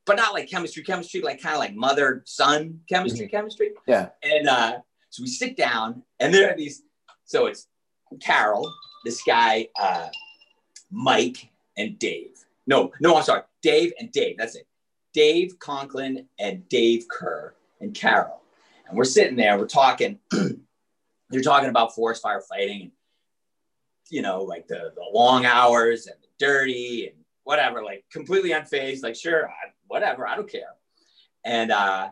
but 0.05 0.15
not 0.15 0.33
like 0.33 0.49
chemistry, 0.49 0.83
chemistry, 0.83 1.21
like 1.21 1.41
kind 1.41 1.53
of 1.53 1.59
like 1.59 1.75
mother 1.75 2.23
son 2.25 2.79
chemistry, 2.87 3.27
chemistry. 3.27 3.71
Yeah. 3.85 4.09
And 4.23 4.47
uh, 4.47 4.77
so 5.09 5.23
we 5.23 5.27
sit 5.27 5.57
down, 5.57 6.03
and 6.21 6.33
there 6.33 6.49
are 6.49 6.55
these. 6.55 6.83
So 7.25 7.47
it's 7.47 7.67
Carol, 8.21 8.71
this 9.03 9.21
guy, 9.23 9.67
uh, 9.77 10.07
Mike, 10.89 11.49
and 11.75 11.99
Dave. 11.99 12.37
No, 12.67 12.91
no, 13.01 13.17
I'm 13.17 13.23
sorry, 13.23 13.41
Dave 13.61 13.91
and 13.99 14.09
Dave. 14.13 14.37
That's 14.37 14.55
it. 14.55 14.65
Dave 15.17 15.57
Conklin 15.57 16.27
and 16.37 16.69
Dave 16.69 17.07
Kerr 17.09 17.55
and 17.81 17.91
Carol. 17.91 18.43
And 18.87 18.95
we're 18.95 19.03
sitting 19.03 19.35
there, 19.35 19.57
we're 19.57 19.65
talking. 19.65 20.19
they're 21.31 21.41
talking 21.41 21.69
about 21.69 21.95
forest 21.95 22.21
fire 22.21 22.39
fighting 22.39 22.83
and 22.83 22.91
you 24.11 24.21
know 24.21 24.43
like 24.43 24.67
the, 24.67 24.93
the 24.95 25.03
long 25.11 25.45
hours 25.45 26.05
and 26.05 26.15
the 26.21 26.27
dirty 26.39 27.07
and 27.07 27.17
whatever 27.43 27.83
like 27.83 28.05
completely 28.09 28.51
unfazed 28.51 29.03
like 29.03 29.15
sure 29.15 29.49
I, 29.49 29.71
whatever 29.87 30.25
i 30.25 30.37
don't 30.37 30.49
care 30.49 30.75
and 31.43 31.69
uh 31.69 32.07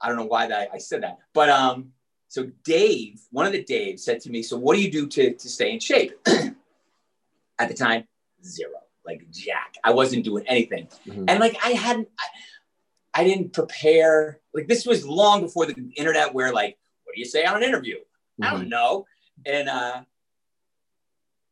i 0.00 0.08
don't 0.08 0.16
know 0.16 0.24
why 0.24 0.46
that 0.46 0.70
i 0.72 0.78
said 0.78 1.02
that 1.02 1.18
but 1.34 1.50
um 1.50 1.92
so 2.28 2.50
Dave, 2.64 3.20
one 3.30 3.46
of 3.46 3.52
the 3.52 3.62
Daves 3.62 4.00
said 4.00 4.18
to 4.22 4.30
me, 4.30 4.42
So 4.42 4.56
what 4.56 4.74
do 4.74 4.82
you 4.82 4.90
do 4.90 5.06
to, 5.06 5.34
to 5.34 5.48
stay 5.48 5.72
in 5.72 5.78
shape? 5.78 6.18
At 7.60 7.68
the 7.68 7.74
time, 7.74 8.08
zero, 8.44 8.72
like 9.06 9.26
jack. 9.30 9.74
I 9.82 9.92
wasn't 9.92 10.24
doing 10.24 10.44
anything. 10.46 10.88
Mm-hmm. 11.06 11.24
And 11.28 11.40
like 11.40 11.56
I 11.64 11.70
hadn't, 11.70 12.08
I, 12.18 13.20
I, 13.20 13.24
didn't 13.24 13.52
prepare. 13.52 14.40
Like 14.52 14.66
this 14.66 14.86
was 14.86 15.06
long 15.06 15.42
before 15.42 15.66
the 15.66 15.74
internet 15.96 16.34
where 16.34 16.52
like, 16.52 16.78
what 17.04 17.14
do 17.14 17.20
you 17.20 17.26
say 17.26 17.44
on 17.44 17.56
an 17.56 17.62
interview? 17.62 17.96
Mm-hmm. 17.96 18.44
I 18.44 18.50
don't 18.50 18.60
mm-hmm. 18.60 18.68
know. 18.70 19.06
And 19.46 19.68
uh 19.68 20.02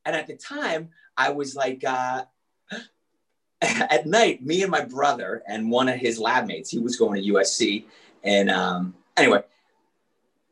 and 0.05 0.17
at 0.17 0.27
the 0.27 0.37
time 0.37 0.91
I 1.17 1.31
was 1.31 1.55
like 1.55 1.85
uh 1.85 2.25
at 3.61 4.07
night, 4.07 4.45
me 4.45 4.63
and 4.63 4.71
my 4.71 4.85
brother 4.85 5.43
and 5.47 5.71
one 5.71 5.89
of 5.89 5.99
his 5.99 6.19
lab 6.19 6.47
mates, 6.47 6.71
he 6.71 6.79
was 6.79 6.97
going 6.97 7.23
to 7.23 7.33
USC. 7.33 7.85
And 8.25 8.51
um, 8.51 8.95
anyway, 9.17 9.43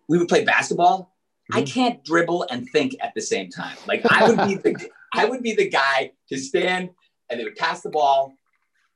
we 0.09 0.19
would 0.19 0.29
play 0.29 0.45
basketball. 0.45 1.15
Mm-hmm. 1.51 1.59
I 1.59 1.63
can't 1.63 2.05
dribble 2.05 2.47
and 2.51 2.69
think 2.71 2.97
at 3.01 3.15
the 3.15 3.21
same 3.21 3.51
time. 3.51 3.77
Like 3.87 4.03
I 4.11 4.29
would 4.29 4.47
be 4.47 4.55
the 4.57 4.91
I 5.13 5.25
would 5.25 5.43
be 5.43 5.55
the 5.55 5.69
guy 5.69 6.13
to 6.29 6.39
stand 6.39 6.91
and 7.29 7.41
they 7.41 7.45
would 7.45 7.57
pass 7.57 7.83
the 7.83 7.91
ball 7.91 8.35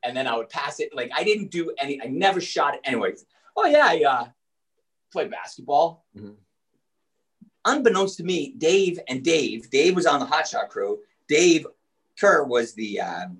and 0.03 0.17
then 0.17 0.27
I 0.27 0.37
would 0.37 0.49
pass 0.49 0.81
it. 0.81 0.95
Like 0.95 1.11
I 1.15 1.25
didn't 1.25 1.51
do 1.51 1.73
any, 1.79 2.01
I 2.01 2.07
never 2.07 2.41
shot 2.41 2.75
it 2.75 2.81
anyways. 2.85 3.25
Oh 3.57 3.67
yeah, 3.67 3.87
I 3.87 4.03
uh, 4.03 4.27
played 5.13 5.31
basketball. 5.31 6.05
Mm-hmm. 6.17 6.33
Unbeknownst 7.65 8.19
to 8.19 8.25
me, 8.25 8.55
Dave 8.59 9.01
and 9.09 9.23
Dave, 9.23 9.71
Dave 9.71 9.97
was 9.97 10.07
on 10.07 10.21
the 10.21 10.27
hotshot 10.27 10.69
crew. 10.69 10.99
Dave 11.29 11.67
Kerr 12.21 12.45
was 12.45 12.75
the 12.75 13.01
um, 13.01 13.39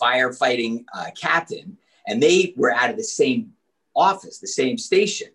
firefighting 0.00 0.84
uh, 0.94 1.06
captain, 1.20 1.76
and 2.06 2.22
they 2.22 2.54
were 2.56 2.72
out 2.72 2.90
of 2.90 2.96
the 2.96 3.04
same 3.04 3.52
office, 3.96 4.38
the 4.38 4.46
same 4.46 4.78
station, 4.78 5.28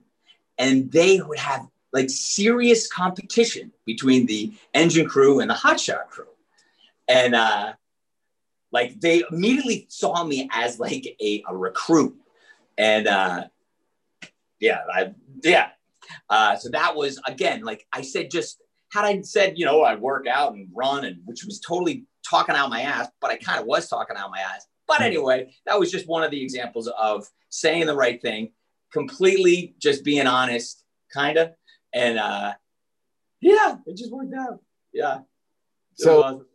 and 0.58 0.90
they 0.92 1.20
would 1.22 1.40
have 1.40 1.68
like 1.92 2.10
serious 2.10 2.88
competition 2.88 3.72
between 3.86 4.26
the 4.26 4.54
engine 4.74 5.08
crew 5.08 5.40
and 5.40 5.50
the 5.50 5.56
hotshot 5.56 6.08
crew, 6.10 6.28
and 7.08 7.36
uh, 7.36 7.74
like 8.72 9.00
they 9.00 9.24
immediately 9.32 9.88
saw 9.90 10.24
me 10.24 10.50
as 10.52 10.80
like 10.80 11.06
a, 11.22 11.44
a 11.48 11.56
recruit, 11.56 12.16
and 12.78 13.08
uh, 13.08 13.46
yeah, 14.60 14.80
I 14.92 15.14
yeah. 15.44 15.70
Uh, 16.30 16.56
so 16.56 16.70
that 16.70 16.96
was 16.96 17.20
again, 17.28 17.64
like 17.64 17.86
I 17.94 18.02
said, 18.02 18.32
just 18.32 18.62
had 18.92 19.06
I 19.06 19.22
said, 19.22 19.58
you 19.58 19.66
know, 19.66 19.82
I 19.82 19.96
work 19.96 20.28
out 20.28 20.54
and 20.54 20.70
run, 20.74 21.06
and 21.06 21.18
which 21.26 21.44
was 21.44 21.60
totally 21.60 22.06
talking 22.28 22.56
out 22.56 22.70
my 22.70 22.82
ass, 22.82 23.08
but 23.22 23.32
I 23.32 23.38
kind 23.38 23.60
of 23.60 23.66
was 23.66 23.88
talking 23.88 24.18
out 24.18 24.32
my 24.32 24.40
ass. 24.40 24.66
But 24.88 24.98
hmm. 24.98 25.04
anyway, 25.04 25.54
that 25.66 25.80
was 25.80 25.92
just 25.92 26.08
one 26.08 26.24
of 26.24 26.32
the 26.32 26.42
examples 26.42 26.88
of 26.88 27.28
saying 27.50 27.88
the 27.88 27.96
right 27.96 28.22
thing, 28.22 28.52
completely 28.92 29.76
just 29.80 30.04
being 30.04 30.28
honest, 30.28 30.84
kind 31.14 31.38
of. 31.38 31.52
And 31.94 32.18
uh, 32.20 32.54
yeah, 33.42 33.76
it 33.86 33.98
just 33.98 34.12
worked 34.12 34.34
out. 34.34 34.62
Yeah. 34.94 35.20
So, 35.96 36.46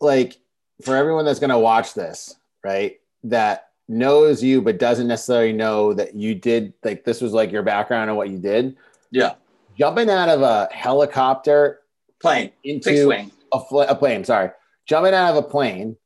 like, 0.00 0.36
for 0.82 0.96
everyone 0.96 1.24
that's 1.24 1.40
going 1.40 1.50
to 1.50 1.58
watch 1.58 1.94
this, 1.94 2.36
right, 2.62 3.00
that 3.24 3.68
knows 3.88 4.42
you 4.42 4.62
but 4.62 4.78
doesn't 4.78 5.08
necessarily 5.08 5.52
know 5.52 5.92
that 5.94 6.14
you 6.14 6.34
did, 6.34 6.72
like, 6.82 7.04
this 7.04 7.20
was 7.20 7.32
like 7.32 7.52
your 7.52 7.62
background 7.62 8.10
and 8.10 8.16
what 8.16 8.30
you 8.30 8.38
did. 8.38 8.76
Yeah. 9.10 9.34
Jumping 9.78 10.10
out 10.10 10.28
of 10.28 10.42
a 10.42 10.68
helicopter 10.72 11.80
plane 12.20 12.50
into 12.62 13.10
a, 13.52 13.60
fl- 13.60 13.80
a 13.80 13.94
plane, 13.94 14.24
sorry, 14.24 14.50
jumping 14.86 15.14
out 15.14 15.30
of 15.30 15.44
a 15.44 15.48
plane 15.48 15.96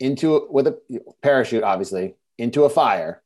into 0.00 0.46
with 0.50 0.66
a 0.66 0.78
parachute, 1.22 1.62
obviously, 1.62 2.14
into 2.38 2.64
a 2.64 2.70
fire 2.70 3.22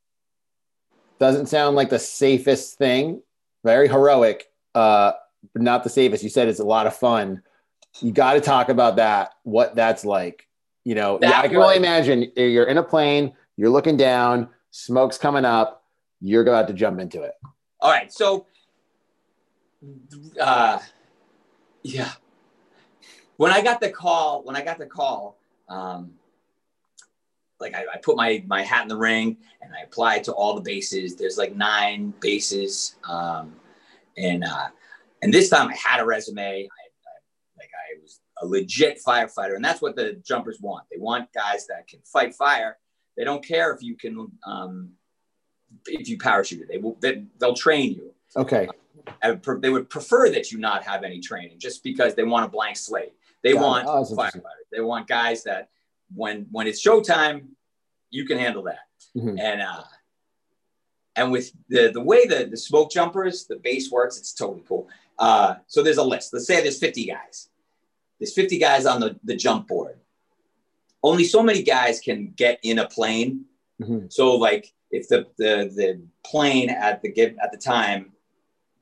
doesn't 1.18 1.46
sound 1.46 1.76
like 1.76 1.90
the 1.90 1.98
safest 1.98 2.78
thing. 2.78 3.22
Very 3.62 3.88
heroic, 3.88 4.46
uh, 4.74 5.12
but 5.52 5.62
not 5.62 5.84
the 5.84 5.90
safest. 5.90 6.22
You 6.22 6.30
said 6.30 6.48
it's 6.48 6.60
a 6.60 6.64
lot 6.64 6.86
of 6.86 6.96
fun. 6.96 7.42
You 8.00 8.12
got 8.12 8.34
to 8.34 8.40
talk 8.40 8.68
about 8.68 8.96
that. 8.96 9.32
What 9.42 9.74
that's 9.74 10.04
like. 10.04 10.46
You 10.84 10.94
know, 10.94 11.18
that 11.18 11.30
yeah, 11.30 11.40
I 11.40 11.48
can 11.48 11.58
only 11.58 11.76
imagine 11.76 12.32
you're 12.36 12.64
in 12.64 12.78
a 12.78 12.82
plane, 12.82 13.34
you're 13.56 13.68
looking 13.68 13.98
down, 13.98 14.48
smoke's 14.70 15.18
coming 15.18 15.44
up, 15.44 15.84
you're 16.20 16.42
about 16.42 16.68
to 16.68 16.74
jump 16.74 17.00
into 17.00 17.22
it. 17.22 17.34
All 17.80 17.90
right, 17.90 18.10
so, 18.10 18.46
uh, 20.40 20.78
yeah, 21.82 22.12
when 23.36 23.52
I 23.52 23.62
got 23.62 23.80
the 23.80 23.90
call, 23.90 24.42
when 24.42 24.56
I 24.56 24.62
got 24.62 24.78
the 24.78 24.86
call, 24.86 25.38
um, 25.68 26.12
like 27.58 27.74
I, 27.74 27.84
I, 27.94 27.98
put 27.98 28.16
my 28.16 28.42
my 28.46 28.62
hat 28.62 28.82
in 28.82 28.88
the 28.88 28.96
ring 28.96 29.36
and 29.62 29.72
I 29.74 29.84
applied 29.84 30.24
to 30.24 30.32
all 30.32 30.54
the 30.54 30.60
bases. 30.60 31.16
There's 31.16 31.38
like 31.38 31.54
nine 31.54 32.12
bases, 32.20 32.96
um, 33.08 33.54
and 34.16 34.44
uh, 34.44 34.68
and 35.22 35.32
this 35.32 35.48
time 35.48 35.68
I 35.68 35.74
had 35.74 36.00
a 36.00 36.04
resume. 36.04 36.42
I, 36.42 36.46
I, 36.46 36.66
like 37.56 37.70
I 37.74 38.00
was 38.02 38.20
a 38.40 38.46
legit 38.46 39.00
firefighter, 39.06 39.54
and 39.54 39.64
that's 39.64 39.82
what 39.82 39.96
the 39.96 40.14
jumpers 40.24 40.60
want. 40.60 40.84
They 40.90 40.98
want 40.98 41.32
guys 41.32 41.66
that 41.66 41.86
can 41.88 42.00
fight 42.04 42.34
fire. 42.34 42.78
They 43.16 43.24
don't 43.24 43.44
care 43.44 43.72
if 43.72 43.82
you 43.82 43.96
can 43.96 44.30
um, 44.46 44.90
if 45.86 46.08
you 46.08 46.18
parachute. 46.18 46.68
They 46.68 46.78
will. 46.78 46.96
They, 47.00 47.24
will 47.40 47.54
train 47.54 47.92
you. 47.92 48.14
Okay. 48.36 48.68
Uh, 49.22 49.34
they 49.58 49.70
would 49.70 49.90
prefer 49.90 50.30
that 50.30 50.52
you 50.52 50.58
not 50.58 50.84
have 50.84 51.02
any 51.02 51.20
training, 51.20 51.58
just 51.58 51.82
because 51.82 52.14
they 52.14 52.22
want 52.22 52.44
a 52.44 52.48
blank 52.48 52.76
slate. 52.76 53.12
They 53.42 53.54
want 53.54 53.86
oh, 53.88 54.04
firefighters. 54.04 54.68
They 54.72 54.80
want 54.80 55.06
guys 55.06 55.44
that 55.44 55.68
when 56.14 56.46
when 56.50 56.66
it's 56.66 56.84
showtime, 56.84 57.48
you 58.10 58.26
can 58.26 58.38
handle 58.38 58.62
that. 58.64 58.80
Mm-hmm. 59.16 59.38
And 59.38 59.62
uh, 59.62 59.82
and 61.16 61.32
with 61.32 61.52
the 61.68 61.90
the 61.92 62.00
way 62.00 62.26
the 62.26 62.46
the 62.46 62.56
smoke 62.56 62.90
jumpers, 62.90 63.46
the 63.46 63.56
base 63.56 63.90
works, 63.90 64.18
it's 64.18 64.32
totally 64.32 64.62
cool. 64.66 64.88
Uh, 65.18 65.56
so 65.66 65.82
there's 65.82 65.98
a 65.98 66.02
list. 66.02 66.32
Let's 66.32 66.46
say 66.46 66.62
there's 66.62 66.78
50 66.78 67.04
guys. 67.04 67.49
There's 68.20 68.34
50 68.34 68.58
guys 68.58 68.86
on 68.86 69.00
the, 69.00 69.18
the 69.24 69.34
jump 69.34 69.66
board. 69.66 69.98
Only 71.02 71.24
so 71.24 71.42
many 71.42 71.62
guys 71.62 72.00
can 72.00 72.32
get 72.36 72.60
in 72.62 72.78
a 72.78 72.86
plane. 72.86 73.46
Mm-hmm. 73.80 74.06
So 74.10 74.36
like 74.36 74.72
if 74.90 75.08
the, 75.08 75.26
the 75.38 75.72
the 75.74 76.02
plane 76.24 76.68
at 76.68 77.00
the 77.00 77.10
give 77.10 77.36
at 77.42 77.50
the 77.52 77.58
time 77.58 78.12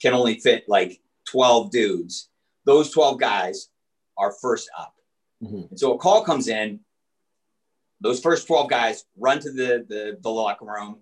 can 0.03 0.15
only 0.15 0.41
fit 0.41 0.69
like 0.69 1.01
12 1.31 1.71
dudes, 1.71 2.29
those 2.65 2.91
12 2.91 3.21
guys 3.21 3.69
are 4.17 4.33
first 4.33 4.69
up. 4.77 4.95
Mm-hmm. 5.43 5.69
And 5.71 5.79
so 5.79 5.95
a 5.95 5.99
call 5.99 6.25
comes 6.25 6.49
in, 6.49 6.81
those 8.01 8.21
first 8.21 8.47
12 8.47 8.69
guys 8.69 9.05
run 9.17 9.41
to 9.41 9.51
the, 9.53 9.87
the, 9.89 10.19
the 10.21 10.31
locker 10.31 10.65
room, 10.65 10.99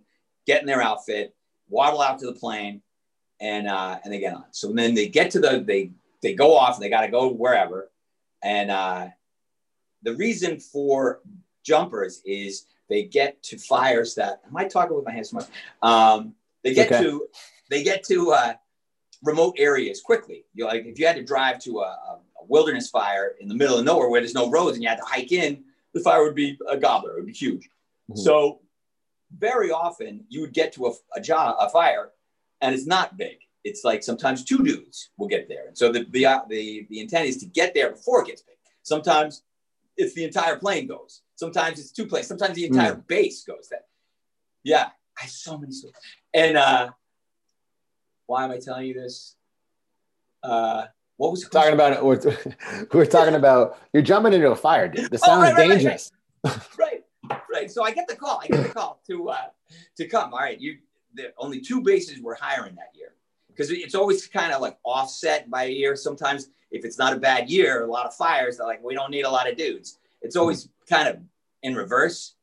get 0.46 0.60
in 0.60 0.66
their 0.66 0.82
outfit, 0.82 1.34
waddle 1.68 2.00
out 2.00 2.18
to 2.18 2.26
the 2.26 2.32
plane, 2.32 2.82
and 3.40 3.68
uh, 3.68 3.98
and 4.02 4.12
they 4.12 4.18
get 4.18 4.34
on. 4.34 4.44
So 4.50 4.72
then 4.72 4.94
they 4.94 5.08
get 5.08 5.30
to 5.32 5.40
the 5.40 5.62
they 5.66 5.90
they 6.22 6.34
go 6.34 6.56
off. 6.56 6.78
They 6.78 6.88
got 6.88 7.02
to 7.02 7.08
go 7.08 7.28
wherever, 7.28 7.90
and 8.46 8.70
uh, 8.70 9.08
the 10.02 10.14
reason 10.14 10.60
for 10.60 11.20
jumpers 11.64 12.22
is 12.24 12.66
they 12.88 13.02
get 13.02 13.42
to 13.42 13.58
fires 13.58 14.14
that. 14.14 14.40
Am 14.46 14.56
I 14.56 14.66
talking 14.66 14.94
with 14.94 15.04
my 15.04 15.10
hands 15.10 15.30
too 15.30 15.36
much? 15.38 15.48
Um, 15.82 16.32
they 16.62 16.72
get 16.72 16.92
okay. 16.92 17.02
to 17.02 17.26
they 17.70 17.82
get 17.82 18.04
to 18.04 18.30
uh, 18.30 18.52
remote 19.24 19.56
areas 19.58 20.00
quickly. 20.00 20.44
You 20.54 20.66
like 20.66 20.84
if 20.84 20.96
you 20.96 21.06
had 21.08 21.16
to 21.16 21.24
drive 21.24 21.58
to 21.64 21.80
a, 21.80 22.20
a 22.40 22.44
wilderness 22.46 22.88
fire 22.88 23.34
in 23.40 23.48
the 23.48 23.54
middle 23.54 23.78
of 23.78 23.84
nowhere 23.84 24.08
where 24.08 24.20
there's 24.20 24.34
no 24.34 24.48
roads 24.48 24.74
and 24.74 24.82
you 24.82 24.88
had 24.88 24.98
to 24.98 25.04
hike 25.04 25.32
in, 25.32 25.64
the 25.92 26.00
fire 26.00 26.22
would 26.22 26.36
be 26.36 26.56
a 26.70 26.76
gobbler. 26.76 27.12
It 27.12 27.16
would 27.16 27.26
be 27.26 27.32
huge. 27.32 27.68
Mm-hmm. 28.08 28.20
So 28.20 28.60
very 29.36 29.72
often 29.72 30.24
you 30.28 30.40
would 30.42 30.52
get 30.52 30.72
to 30.74 30.86
a, 30.86 30.92
a 31.16 31.20
job, 31.20 31.56
a 31.58 31.68
fire, 31.68 32.10
and 32.60 32.72
it's 32.72 32.86
not 32.86 33.16
big. 33.16 33.38
It's 33.66 33.82
like 33.82 34.04
sometimes 34.04 34.44
two 34.44 34.62
dudes 34.62 35.10
will 35.18 35.26
get 35.26 35.48
there. 35.48 35.66
And 35.66 35.76
so 35.76 35.90
the, 35.90 36.06
the, 36.10 36.24
uh, 36.24 36.42
the, 36.48 36.86
the 36.88 37.00
intent 37.00 37.26
is 37.26 37.38
to 37.38 37.46
get 37.46 37.74
there 37.74 37.90
before 37.90 38.22
it 38.22 38.28
gets 38.28 38.42
big. 38.42 38.54
Sometimes 38.84 39.42
it's 39.96 40.14
the 40.14 40.22
entire 40.22 40.54
plane 40.54 40.86
goes. 40.86 41.22
Sometimes 41.34 41.80
it's 41.80 41.90
two 41.90 42.06
planes. 42.06 42.28
Sometimes 42.28 42.54
the 42.54 42.64
entire 42.64 42.94
mm. 42.94 43.06
base 43.08 43.42
goes. 43.42 43.68
That, 43.72 43.86
yeah, 44.62 44.90
I 45.18 45.22
have 45.22 45.30
so 45.30 45.58
many 45.58 45.72
stories. 45.72 45.96
And 46.32 46.56
uh, 46.56 46.90
why 48.26 48.44
am 48.44 48.52
I 48.52 48.58
telling 48.58 48.86
you 48.86 48.94
this? 48.94 49.34
Uh, 50.44 50.84
what 51.16 51.32
was 51.32 51.48
talking 51.48 51.74
about? 51.74 52.04
We're, 52.04 52.20
we're 52.92 53.04
talking 53.04 53.34
about 53.34 53.80
you're 53.92 54.04
jumping 54.04 54.32
into 54.32 54.48
a 54.48 54.54
fire, 54.54 54.86
dude. 54.86 55.10
This 55.10 55.22
sounds 55.22 55.50
oh, 55.50 55.54
right, 55.54 55.68
dangerous. 55.68 56.12
Right, 56.44 56.54
right, 56.78 57.04
right, 57.28 57.40
right. 57.52 57.70
So 57.70 57.82
I 57.82 57.90
get 57.90 58.06
the 58.06 58.14
call. 58.14 58.40
I 58.44 58.46
get 58.46 58.62
the 58.62 58.72
call 58.72 59.02
to 59.08 59.30
uh, 59.30 59.46
to 59.96 60.06
come. 60.06 60.32
All 60.32 60.38
right, 60.38 60.60
you. 60.60 60.78
The 61.14 61.32
only 61.38 61.62
two 61.62 61.80
bases 61.80 62.20
we're 62.20 62.36
hiring 62.36 62.74
that 62.74 62.90
year 62.94 63.15
because 63.56 63.70
it's 63.70 63.94
always 63.94 64.26
kind 64.26 64.52
of 64.52 64.60
like 64.60 64.76
offset 64.84 65.50
by 65.50 65.64
a 65.64 65.70
year. 65.70 65.96
Sometimes 65.96 66.48
if 66.70 66.84
it's 66.84 66.98
not 66.98 67.12
a 67.12 67.16
bad 67.16 67.48
year, 67.48 67.84
a 67.84 67.90
lot 67.90 68.06
of 68.06 68.14
fires, 68.14 68.58
they're 68.58 68.66
like, 68.66 68.84
we 68.84 68.94
don't 68.94 69.10
need 69.10 69.22
a 69.22 69.30
lot 69.30 69.48
of 69.48 69.56
dudes. 69.56 69.98
It's 70.20 70.36
always 70.36 70.68
kind 70.88 71.08
of 71.08 71.18
in 71.62 71.74
reverse. 71.74 72.34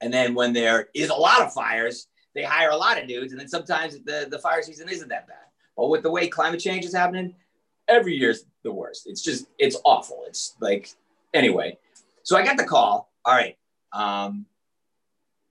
And 0.00 0.12
then 0.12 0.34
when 0.34 0.52
there 0.52 0.88
is 0.94 1.10
a 1.10 1.14
lot 1.14 1.42
of 1.42 1.52
fires, 1.52 2.08
they 2.34 2.42
hire 2.42 2.70
a 2.70 2.76
lot 2.76 3.00
of 3.00 3.06
dudes. 3.06 3.32
And 3.32 3.40
then 3.40 3.48
sometimes 3.48 3.98
the, 4.00 4.26
the 4.30 4.38
fire 4.38 4.62
season 4.62 4.88
isn't 4.88 5.08
that 5.08 5.28
bad. 5.28 5.36
But 5.76 5.88
with 5.88 6.02
the 6.02 6.10
way 6.10 6.28
climate 6.28 6.60
change 6.60 6.84
is 6.84 6.94
happening, 6.94 7.34
every 7.88 8.14
year's 8.14 8.44
the 8.62 8.72
worst. 8.72 9.06
It's 9.06 9.22
just 9.22 9.46
it's 9.58 9.76
awful. 9.84 10.24
It's 10.26 10.54
like 10.60 10.90
anyway. 11.34 11.78
So 12.22 12.36
I 12.36 12.44
got 12.44 12.56
the 12.56 12.64
call. 12.64 13.10
All 13.24 13.34
right, 13.34 13.56
um, 13.92 14.46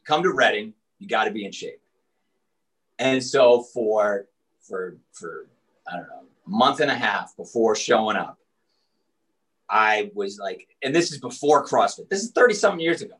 come 0.06 0.24
to 0.24 0.32
Redding. 0.32 0.74
You 1.00 1.08
got 1.08 1.26
to 1.26 1.32
be 1.32 1.46
in 1.46 1.52
shape. 1.52 1.82
And 3.00 3.24
so 3.24 3.64
for 3.64 4.28
for 4.62 4.98
for 5.14 5.48
I 5.88 5.98
don't 5.98 6.08
know 6.08 6.24
a 6.46 6.50
month 6.50 6.80
and 6.80 6.92
a 6.92 6.96
half 6.96 7.36
before 7.36 7.76
showing 7.76 8.18
up. 8.18 8.38
I 9.70 10.12
was 10.14 10.38
like, 10.38 10.68
and 10.84 10.94
this 10.94 11.12
is 11.12 11.20
before 11.20 11.66
CrossFit. 11.66 12.10
This 12.10 12.24
is 12.24 12.32
30 12.32 12.54
something 12.56 12.80
years 12.80 13.02
ago. 13.02 13.16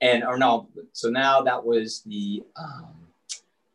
And, 0.00 0.24
or 0.24 0.38
no, 0.38 0.68
so 0.92 1.10
now 1.10 1.42
that 1.42 1.64
was 1.64 2.02
the 2.02 2.44
um, 2.56 2.94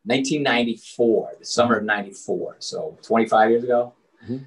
1994, 0.06 1.32
the 1.40 1.46
summer 1.46 1.76
of 1.78 1.84
94. 1.84 2.58
So 2.60 2.98
25 3.02 3.50
years 3.50 3.64
ago. 3.64 3.94
Mm-hmm. 4.24 4.44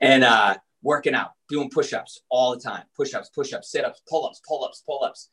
And 0.00 0.24
uh, 0.24 0.56
working 0.82 1.14
out, 1.14 1.32
doing 1.48 1.70
push 1.70 1.92
ups 1.92 2.20
all 2.28 2.54
the 2.54 2.60
time 2.60 2.82
push 2.96 3.14
ups, 3.14 3.30
push 3.30 3.52
ups, 3.52 3.70
sit 3.70 3.84
ups, 3.84 4.02
pull 4.08 4.26
ups, 4.26 4.42
pull 4.46 4.64
ups, 4.64 4.82
pull 4.84 5.02
ups, 5.04 5.30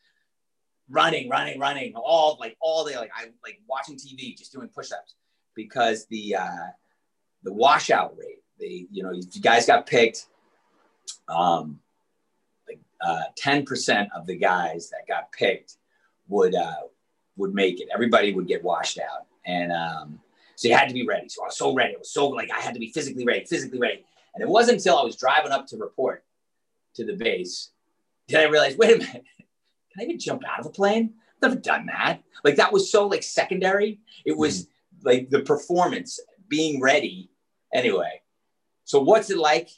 running, 0.89 1.27
running, 1.27 1.59
running, 1.59 1.93
all 1.95 2.37
like 2.39 2.55
all 2.61 2.85
day. 2.85 2.95
Like 2.95 3.11
I 3.15 3.25
like 3.43 3.59
watching 3.67 3.95
TV, 3.95 4.37
just 4.37 4.53
doing 4.53 4.69
push 4.69 4.91
ups 4.91 5.15
because 5.55 6.05
the, 6.07 6.35
uh, 6.35 6.67
the 7.43 7.53
washout 7.53 8.15
rate, 8.17 8.41
they, 8.59 8.85
you 8.91 9.03
know, 9.03 9.11
you 9.11 9.41
guys 9.41 9.65
got 9.65 9.85
picked 9.85 10.27
um, 11.27 11.79
like 12.67 12.79
uh, 13.01 13.23
10% 13.39 14.07
of 14.15 14.25
the 14.25 14.35
guys 14.35 14.89
that 14.89 15.07
got 15.07 15.31
picked 15.31 15.77
would 16.27 16.55
uh, 16.55 16.73
would 17.35 17.53
make 17.53 17.81
it. 17.81 17.89
Everybody 17.93 18.33
would 18.33 18.47
get 18.47 18.63
washed 18.63 18.99
out, 18.99 19.25
and 19.45 19.71
um, 19.71 20.19
so 20.55 20.67
you 20.67 20.75
had 20.75 20.87
to 20.87 20.93
be 20.93 21.05
ready. 21.05 21.27
So 21.27 21.43
I 21.43 21.47
was 21.47 21.57
so 21.57 21.73
ready. 21.73 21.95
I 21.95 21.97
was 21.97 22.11
so 22.11 22.29
like 22.29 22.49
I 22.51 22.61
had 22.61 22.73
to 22.75 22.79
be 22.79 22.91
physically 22.91 23.25
ready, 23.25 23.43
physically 23.45 23.79
ready. 23.79 24.05
And 24.33 24.41
it 24.41 24.47
wasn't 24.47 24.77
until 24.77 24.97
I 24.97 25.03
was 25.03 25.15
driving 25.15 25.51
up 25.51 25.67
to 25.67 25.77
report 25.77 26.23
to 26.95 27.03
the 27.03 27.13
base 27.13 27.71
did 28.27 28.39
I 28.39 28.43
realize, 28.45 28.77
wait 28.77 28.95
a 28.95 28.97
minute, 28.97 29.23
can 29.91 30.01
I 30.01 30.03
even 30.03 30.19
jump 30.19 30.43
out 30.47 30.59
of 30.59 30.65
a 30.65 30.69
plane? 30.69 31.13
I've 31.35 31.49
never 31.49 31.55
done 31.61 31.87
that. 31.87 32.21
Like 32.43 32.55
that 32.55 32.71
was 32.71 32.91
so 32.91 33.07
like 33.07 33.23
secondary. 33.23 33.99
It 34.25 34.37
was 34.37 34.63
mm-hmm. 34.63 34.71
Like 35.03 35.29
the 35.29 35.41
performance, 35.41 36.19
being 36.47 36.81
ready. 36.81 37.29
Anyway, 37.73 38.21
so 38.83 39.01
what's 39.01 39.29
it 39.29 39.37
like 39.37 39.69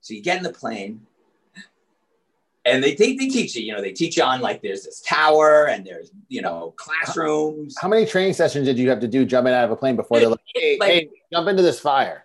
so 0.00 0.12
you 0.12 0.22
get 0.22 0.36
in 0.36 0.42
the 0.42 0.52
plane 0.52 1.06
and 2.66 2.82
they, 2.82 2.94
they, 2.94 3.14
they 3.14 3.28
teach 3.28 3.54
you, 3.56 3.62
you 3.62 3.72
know, 3.72 3.80
they 3.80 3.92
teach 3.92 4.16
you 4.16 4.22
on 4.22 4.40
like 4.40 4.62
there's 4.62 4.84
this 4.84 5.00
tower 5.00 5.66
and 5.66 5.84
there's, 5.84 6.10
you 6.28 6.42
know, 6.42 6.74
classrooms. 6.76 7.74
How 7.80 7.88
many 7.88 8.06
training 8.06 8.32
sessions 8.32 8.66
did 8.66 8.78
you 8.78 8.88
have 8.88 9.00
to 9.00 9.08
do 9.08 9.24
jumping 9.24 9.52
out 9.52 9.64
of 9.64 9.70
a 9.70 9.76
plane 9.76 9.96
before 9.96 10.18
they're 10.18 10.28
like, 10.28 10.40
hey, 10.54 10.76
like, 10.80 10.90
hey, 10.90 11.10
jump 11.32 11.48
into 11.48 11.62
this 11.62 11.78
fire? 11.78 12.24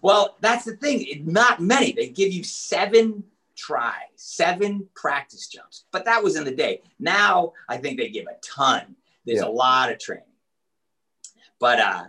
Well, 0.00 0.36
that's 0.40 0.64
the 0.64 0.76
thing. 0.76 1.22
Not 1.24 1.60
many. 1.60 1.92
They 1.92 2.08
give 2.08 2.32
you 2.32 2.44
seven 2.44 3.24
tries, 3.56 3.92
seven 4.16 4.88
practice 4.94 5.48
jumps. 5.48 5.84
But 5.92 6.04
that 6.06 6.22
was 6.22 6.36
in 6.36 6.44
the 6.44 6.54
day. 6.54 6.80
Now 6.98 7.52
I 7.68 7.76
think 7.76 7.98
they 7.98 8.08
give 8.08 8.26
a 8.26 8.38
ton. 8.42 8.96
There's 9.24 9.40
yeah. 9.40 9.48
a 9.48 9.50
lot 9.50 9.90
of 9.90 9.98
training. 9.98 10.24
But 11.60 11.80
uh 11.80 12.04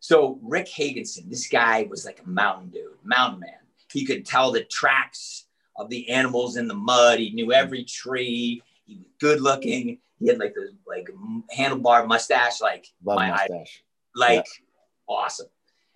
so 0.00 0.38
Rick 0.42 0.68
Hagenson, 0.68 1.28
this 1.28 1.48
guy 1.48 1.86
was 1.90 2.04
like 2.04 2.20
a 2.24 2.28
mountain 2.28 2.70
dude, 2.70 2.92
mountain 3.02 3.40
man. 3.40 3.50
He 3.92 4.04
could 4.04 4.24
tell 4.24 4.52
the 4.52 4.64
tracks 4.64 5.46
of 5.76 5.88
the 5.88 6.08
animals 6.08 6.56
in 6.56 6.68
the 6.68 6.74
mud. 6.74 7.18
He 7.18 7.30
knew 7.30 7.52
every 7.52 7.84
tree. 7.84 8.62
He 8.84 8.96
was 8.96 9.06
good 9.20 9.40
looking. 9.40 9.98
He 10.18 10.28
had 10.28 10.38
like 10.38 10.54
this 10.54 10.70
like 10.86 11.08
handlebar 11.56 12.06
mustache, 12.06 12.60
like 12.60 12.86
Love 13.04 13.16
my 13.16 13.30
mustache. 13.30 13.82
like 14.14 14.46
yeah. 14.46 15.14
awesome. 15.14 15.46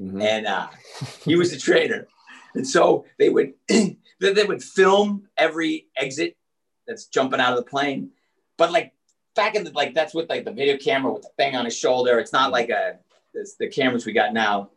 Mm-hmm. 0.01 0.23
And 0.23 0.47
uh, 0.47 0.69
he 1.25 1.37
was 1.37 1.51
the 1.51 1.59
trainer. 1.59 2.07
And 2.55 2.67
so 2.67 3.05
they 3.19 3.29
would 3.29 3.55
they 3.69 4.45
would 4.45 4.63
film 4.63 5.29
every 5.37 5.87
exit 5.97 6.37
that's 6.87 7.07
jumping 7.07 7.41
out 7.41 7.53
of 7.53 7.65
the 7.65 7.71
plane. 7.71 8.11
But 8.57 8.73
like 8.73 8.93
back 9.35 9.55
in 9.55 9.65
the 9.65 9.71
like 9.73 9.95
that's 9.95 10.15
with 10.15 10.29
like 10.29 10.45
the 10.45 10.53
video 10.53 10.77
camera 10.77 11.13
with 11.13 11.23
the 11.23 11.31
thing 11.37 11.57
on 11.57 11.65
his 11.65 11.77
shoulder. 11.77 12.19
It's 12.19 12.33
not 12.33 12.51
like 12.51 12.69
a 12.69 12.99
the 13.59 13.69
cameras 13.69 14.05
we 14.05 14.13
got 14.13 14.33
now. 14.33 14.71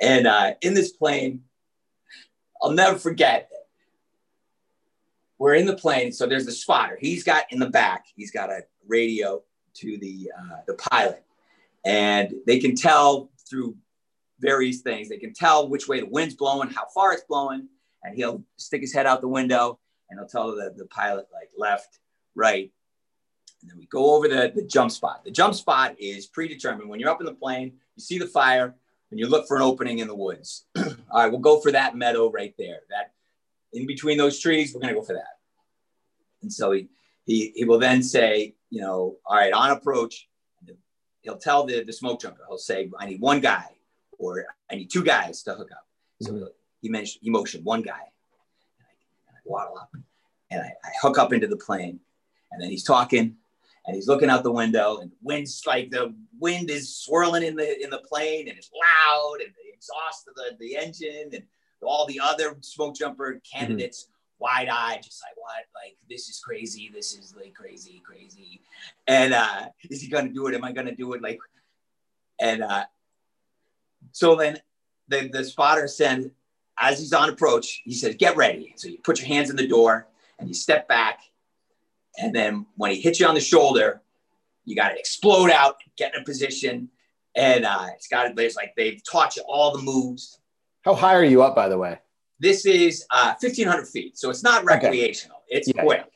And 0.00 0.26
uh, 0.26 0.54
in 0.62 0.74
this 0.74 0.92
plane, 0.92 1.42
I'll 2.62 2.70
never 2.70 2.98
forget. 2.98 3.50
We're 5.38 5.54
in 5.54 5.66
the 5.66 5.76
plane, 5.76 6.12
so 6.12 6.26
there's 6.26 6.46
the 6.46 6.52
spotter. 6.52 6.98
He's 7.00 7.24
got 7.24 7.44
in 7.50 7.58
the 7.58 7.70
back. 7.70 8.04
He's 8.14 8.30
got 8.30 8.50
a 8.50 8.60
radio 8.86 9.42
to 9.74 9.98
the 9.98 10.30
uh, 10.38 10.56
the 10.66 10.74
pilot, 10.74 11.24
and 11.84 12.34
they 12.46 12.58
can 12.58 12.74
tell 12.74 13.30
through 13.48 13.76
various 14.38 14.80
things. 14.80 15.08
They 15.08 15.18
can 15.18 15.32
tell 15.32 15.68
which 15.68 15.88
way 15.88 16.00
the 16.00 16.06
wind's 16.06 16.34
blowing, 16.34 16.68
how 16.70 16.86
far 16.94 17.12
it's 17.12 17.24
blowing, 17.24 17.68
and 18.02 18.14
he'll 18.14 18.42
stick 18.56 18.80
his 18.80 18.92
head 18.92 19.06
out 19.06 19.20
the 19.20 19.28
window 19.28 19.78
and 20.10 20.18
he'll 20.18 20.28
tell 20.28 20.54
the, 20.54 20.74
the 20.76 20.86
pilot 20.86 21.26
like 21.32 21.50
left, 21.56 22.00
right. 22.34 22.70
And 23.62 23.70
then 23.70 23.78
we 23.78 23.86
go 23.86 24.14
over 24.14 24.28
the, 24.28 24.52
the 24.54 24.62
jump 24.62 24.90
spot. 24.90 25.24
The 25.24 25.30
jump 25.30 25.54
spot 25.54 25.94
is 25.98 26.26
predetermined. 26.26 26.88
When 26.88 26.98
you're 26.98 27.10
up 27.10 27.20
in 27.20 27.26
the 27.26 27.34
plane, 27.34 27.72
you 27.96 28.02
see 28.02 28.18
the 28.18 28.26
fire, 28.26 28.74
and 29.10 29.20
you 29.20 29.26
look 29.26 29.46
for 29.46 29.56
an 29.56 29.62
opening 29.62 29.98
in 29.98 30.08
the 30.08 30.14
woods. 30.14 30.66
All 30.76 30.94
right, 31.12 31.30
we'll 31.30 31.40
go 31.40 31.60
for 31.60 31.72
that 31.72 31.96
meadow 31.96 32.30
right 32.30 32.54
there. 32.56 32.80
That 32.90 33.12
in 33.72 33.86
between 33.86 34.18
those 34.18 34.38
trees, 34.38 34.72
we're 34.74 34.80
gonna 34.80 34.94
go 34.94 35.02
for 35.02 35.14
that. 35.14 35.38
And 36.42 36.52
so 36.52 36.72
he 36.72 36.88
he, 37.26 37.52
he 37.54 37.64
will 37.64 37.78
then 37.78 38.02
say, 38.02 38.54
you 38.70 38.80
know, 38.80 39.16
all 39.24 39.36
right, 39.36 39.52
on 39.52 39.70
approach, 39.70 40.28
he'll 41.22 41.36
tell 41.36 41.64
the, 41.64 41.84
the 41.84 41.92
smoke 41.92 42.20
jumper, 42.20 42.44
he'll 42.48 42.58
say, 42.58 42.90
I 42.98 43.06
need 43.06 43.20
one 43.20 43.40
guy 43.40 43.66
or 44.18 44.46
I 44.70 44.74
need 44.74 44.90
two 44.90 45.04
guys 45.04 45.42
to 45.44 45.54
hook 45.54 45.70
up. 45.72 45.86
So 46.22 46.32
mm-hmm. 46.32 46.44
he 46.82 46.88
mentioned 46.88 47.20
he 47.22 47.30
motioned 47.30 47.64
one 47.64 47.82
guy. 47.82 48.00
And 48.00 48.86
I, 48.86 48.92
and 49.28 49.36
I 49.36 49.40
waddle 49.44 49.78
up 49.78 49.90
and 50.50 50.60
I, 50.60 50.72
I 50.84 50.90
hook 51.00 51.18
up 51.18 51.32
into 51.32 51.46
the 51.46 51.56
plane. 51.56 52.00
And 52.52 52.60
then 52.60 52.70
he's 52.70 52.84
talking 52.84 53.36
and 53.90 53.96
he's 53.96 54.06
looking 54.06 54.30
out 54.30 54.44
the 54.44 54.52
window 54.52 54.98
and 54.98 55.10
wind's 55.20 55.64
like 55.66 55.90
the 55.90 56.14
wind 56.38 56.70
is 56.70 56.96
swirling 56.96 57.42
in 57.42 57.56
the 57.56 57.82
in 57.82 57.90
the 57.90 57.98
plane 57.98 58.48
and 58.48 58.56
it's 58.56 58.70
loud 58.72 59.40
and 59.40 59.52
the 59.52 59.74
exhaust 59.74 60.28
of 60.28 60.34
the, 60.36 60.56
the 60.60 60.76
engine 60.76 61.30
and 61.32 61.42
all 61.82 62.06
the 62.06 62.20
other 62.22 62.56
smoke 62.60 62.94
jumper 62.94 63.40
candidates 63.52 64.04
mm-hmm. 64.04 64.44
wide-eyed 64.44 65.02
just 65.02 65.20
like 65.26 65.36
what? 65.36 65.64
Like 65.74 65.96
this 66.08 66.28
is 66.28 66.38
crazy. 66.38 66.88
This 66.94 67.18
is 67.18 67.34
like 67.36 67.52
crazy 67.52 68.00
crazy. 68.06 68.60
And 69.08 69.34
uh 69.34 69.66
is 69.90 70.00
he 70.00 70.08
gonna 70.08 70.28
do 70.28 70.46
it? 70.46 70.54
Am 70.54 70.62
i 70.62 70.70
gonna 70.70 70.94
do 70.94 71.12
it? 71.14 71.20
Like 71.20 71.40
and 72.38 72.62
uh 72.62 72.84
so 74.12 74.36
then 74.36 74.60
the, 75.08 75.28
the 75.32 75.42
spotter 75.42 75.88
sends 75.88 76.28
as 76.78 77.00
he's 77.00 77.12
on 77.12 77.28
approach 77.28 77.82
he 77.84 77.92
says 77.92 78.14
get 78.14 78.36
ready. 78.36 78.72
So 78.76 78.86
you 78.86 78.98
put 79.02 79.18
your 79.18 79.26
hands 79.26 79.50
in 79.50 79.56
the 79.56 79.66
door 79.66 80.06
and 80.38 80.46
you 80.46 80.54
step 80.54 80.86
back 80.86 81.22
and 82.18 82.34
then 82.34 82.66
when 82.76 82.90
he 82.90 83.00
hits 83.00 83.20
you 83.20 83.26
on 83.26 83.34
the 83.34 83.40
shoulder, 83.40 84.02
you 84.64 84.76
got 84.76 84.90
to 84.90 84.98
explode 84.98 85.50
out, 85.50 85.76
get 85.96 86.14
in 86.14 86.22
a 86.22 86.24
position. 86.24 86.88
And 87.36 87.64
uh, 87.64 87.86
it's 87.94 88.08
got 88.08 88.28
to, 88.28 88.34
there's 88.34 88.56
like, 88.56 88.74
they've 88.76 89.02
taught 89.04 89.36
you 89.36 89.42
all 89.48 89.76
the 89.76 89.82
moves. 89.82 90.38
How 90.82 90.94
high 90.94 91.14
are 91.14 91.24
you 91.24 91.42
up, 91.42 91.54
by 91.54 91.68
the 91.68 91.78
way? 91.78 91.98
This 92.38 92.66
is 92.66 93.04
uh, 93.10 93.34
1,500 93.40 93.86
feet. 93.86 94.18
So 94.18 94.30
it's 94.30 94.42
not 94.42 94.64
recreational, 94.64 95.38
okay. 95.38 95.58
it's 95.58 95.68
yeah, 95.74 95.82
quick. 95.82 96.06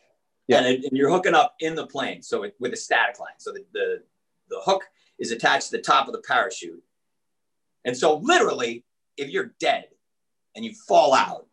Yeah. 0.48 0.59
And, 0.59 0.66
it, 0.66 0.85
and, 0.85 0.96
you're 0.96 1.11
hooking 1.11 1.35
up 1.35 1.54
in 1.61 1.74
the 1.74 1.87
plane. 1.87 2.22
So 2.22 2.44
it, 2.44 2.54
with 2.59 2.72
a 2.72 2.76
static 2.76 3.20
line. 3.20 3.35
So 3.38 3.52
the, 3.52 3.64
the, 3.72 4.02
the 4.50 4.61
hook 4.64 4.85
is 5.18 5.30
attached 5.30 5.70
to 5.70 5.76
the 5.76 5.83
top 5.83 6.07
of 6.07 6.12
the 6.12 6.22
parachute. 6.26 6.83
And 7.85 7.96
so 7.96 8.16
literally, 8.16 8.85
if 9.16 9.30
you're 9.30 9.54
dead 9.61 9.87
and 10.57 10.64
you 10.64 10.74
fall 10.88 11.14
out, 11.14 11.46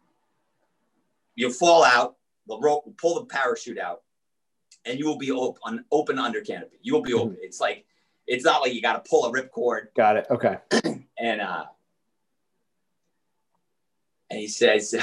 you 1.36 1.52
fall 1.52 1.84
out, 1.84 2.16
the 2.48 2.58
rope 2.60 2.86
will 2.86 2.96
pull 2.98 3.16
the 3.16 3.26
parachute 3.26 3.78
out 3.78 4.02
and 4.86 5.00
you 5.00 5.06
will 5.06 5.18
be 5.18 5.32
open, 5.32 5.86
open 5.92 6.20
under 6.20 6.42
canopy. 6.42 6.78
You 6.82 6.94
will 6.94 7.02
be 7.02 7.14
open. 7.14 7.34
Mm-hmm. 7.34 7.44
It's 7.44 7.60
like, 7.60 7.86
it's 8.28 8.44
not 8.44 8.62
like 8.62 8.74
you 8.74 8.82
got 8.82 9.04
to 9.04 9.10
pull 9.10 9.26
a 9.26 9.32
ripcord. 9.32 9.94
Got 9.96 10.18
it. 10.18 10.28
Okay. 10.30 10.58
and, 11.20 11.42
uh, 11.42 11.66
and 14.30 14.40
he 14.40 14.48
says, 14.48 14.96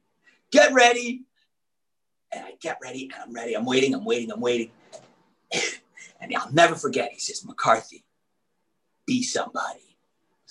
get 0.50 0.72
ready. 0.72 1.24
And 2.32 2.44
I 2.44 2.52
get 2.60 2.78
ready 2.82 3.04
and 3.04 3.22
I'm 3.22 3.32
ready. 3.32 3.54
I'm 3.54 3.64
waiting. 3.64 3.94
I'm 3.94 4.04
waiting. 4.04 4.30
I'm 4.30 4.40
waiting. 4.40 4.70
and 6.20 6.34
I'll 6.36 6.52
never 6.52 6.74
forget. 6.74 7.10
He 7.12 7.18
says, 7.18 7.44
McCarthy, 7.44 8.04
be 9.06 9.22
somebody. 9.22 9.80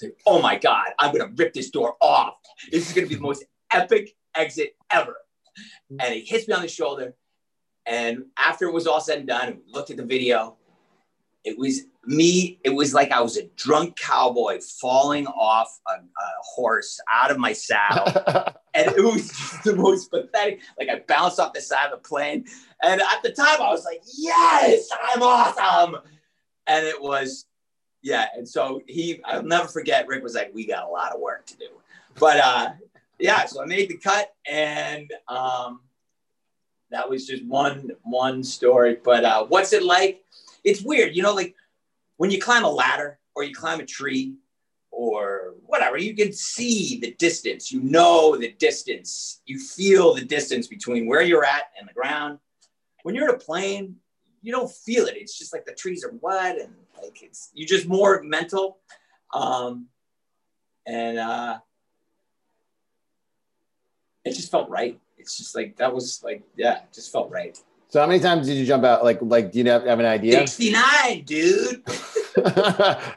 I 0.04 0.08
oh 0.28 0.42
my 0.42 0.58
God, 0.58 0.90
I'm 1.00 1.13
going 1.13 1.28
to 1.28 1.34
rip 1.44 1.54
this 1.54 1.72
door 1.72 1.96
off. 2.02 2.36
This 2.72 2.88
is 2.88 2.94
going 2.94 3.06
to 3.06 3.10
be 3.10 3.16
the 3.16 3.22
most 3.22 3.46
epic 3.74 4.16
exit 4.36 4.76
ever. 4.92 5.16
And 6.00 6.13
he 6.13 6.22
hits 6.22 6.48
me 6.48 6.54
on 6.54 6.62
the 6.62 6.68
shoulder 6.68 7.16
and 7.88 8.26
after 8.38 8.65
it 8.65 8.73
was 8.73 8.86
all 8.86 9.00
said 9.00 9.19
and 9.19 9.28
done, 9.28 9.60
we 9.65 9.73
looked 9.73 9.89
at 9.89 9.97
the 9.97 10.06
video. 10.06 10.58
It 11.45 11.58
was 11.58 11.84
me. 12.06 12.60
It 12.65 12.69
was 12.69 12.93
like 12.93 13.12
I 13.12 13.21
was 13.21 13.38
a 13.38 13.47
drunk 13.56 13.97
cowboy 13.97 14.60
falling 14.60 15.26
off 15.28 15.80
a, 15.88 15.93
a 15.93 16.32
horse 16.43 17.00
out 17.10 17.32
of 17.32 17.38
my 17.38 17.54
saddle. 17.54 18.08
and 18.73 18.91
it 18.91 19.04
was 19.04 19.32
the 19.63 19.76
most 19.76 20.12
pathetic. 20.12 20.60
Like 20.78 20.89
I 20.89 21.02
bounced 21.08 21.39
off 21.39 21.54
the 21.54 21.62
side 21.62 21.91
of 21.91 22.04
the 22.04 22.08
plane. 22.08 22.45
And 22.84 23.02
at 23.02 23.23
the 23.23 23.32
time, 23.32 23.62
I 23.62 23.69
was 23.69 23.86
like, 23.86 24.02
yes, 24.17 24.89
I'm 25.10 25.23
awesome. 25.23 25.97
And 26.67 26.86
it 26.86 27.02
was, 27.02 27.45
yeah. 28.02 28.28
And 28.36 28.47
so 28.47 28.82
he, 28.86 29.21
I'll 29.23 29.43
never 29.43 29.69
forget, 29.69 30.08
Rick 30.08 30.23
was 30.23 30.36
like, 30.36 30.52
we 30.54 30.67
got 30.67 30.84
a 30.84 30.89
lot 30.89 31.13
of 31.13 31.21
work 31.21 31.45
to 31.47 31.58
do. 31.58 31.69
But 32.19 32.38
uh, 32.38 32.69
yeah, 33.17 33.45
so 33.45 33.63
I 33.63 33.65
made 33.65 33.89
the 33.89 33.97
cut 33.97 34.34
and, 34.45 35.10
um, 35.30 35.80
that 36.91 37.10
was 37.10 37.28
just 37.28 37.45
one 37.45 37.91
one 38.04 38.43
story. 38.43 38.97
But 39.04 39.26
uh, 39.26 39.45
what's 39.45 39.73
it 39.73 39.84
like? 39.84 40.23
It's 40.63 40.82
weird, 40.82 41.15
you 41.15 41.23
know, 41.23 41.34
like 41.34 41.56
when 42.17 42.32
you 42.32 42.41
climb 42.41 42.63
a 42.63 42.69
ladder 42.69 43.19
or 43.36 43.43
you 43.43 43.54
climb 43.54 43.80
a 43.80 43.86
tree 43.86 44.36
or 44.97 45.54
whatever. 45.65 45.97
You 45.97 46.15
can 46.15 46.34
see 46.34 47.00
the 47.00 47.13
distance. 47.13 47.71
You 47.71 47.82
know 47.82 48.36
the 48.36 48.52
distance. 48.54 49.41
You 49.45 49.60
feel 49.60 50.15
the 50.15 50.26
distance 50.26 50.67
between 50.67 51.06
where 51.06 51.21
you're 51.21 51.45
at 51.45 51.65
and 51.80 51.88
the 51.88 51.93
ground. 51.93 52.39
When 53.04 53.13
you're 53.13 53.30
in 53.30 53.36
a 53.36 53.38
plane, 53.38 53.97
you 54.41 54.52
don't 54.52 54.71
feel 54.71 55.06
it. 55.06 55.15
It's 55.15 55.38
just 55.38 55.54
like 55.54 55.65
the 55.65 55.73
trees 55.73 56.04
are 56.04 56.13
wet 56.19 56.60
and 56.60 56.73
like 57.00 57.21
it's 57.21 57.52
you're 57.54 57.67
just 57.67 57.88
more 57.88 58.23
mental. 58.23 58.80
Um, 59.34 59.88
and 60.88 61.19
uh, 61.19 61.60
it 64.26 64.34
just 64.34 64.50
felt 64.50 64.69
right. 64.69 65.00
It's 65.17 65.38
just 65.38 65.56
like 65.56 65.75
that 65.77 65.93
was 65.93 66.23
like 66.23 66.43
yeah, 66.56 66.82
just 66.93 67.12
felt 67.12 67.30
right. 67.32 67.60
So 67.89 68.01
how 68.01 68.08
many 68.08 68.19
times 68.19 68.47
did 68.47 68.58
you 68.58 68.65
jump 68.65 68.84
out? 68.84 69.03
Like 69.03 69.19
like 69.21 69.51
do 69.51 69.60
you 69.60 69.69
have, 69.69 69.86
have 69.86 69.99
an 69.99 70.06
idea? 70.06 70.39
Sixty 70.39 70.71
nine, 70.71 71.23
dude. 71.23 71.84
is 71.88 72.43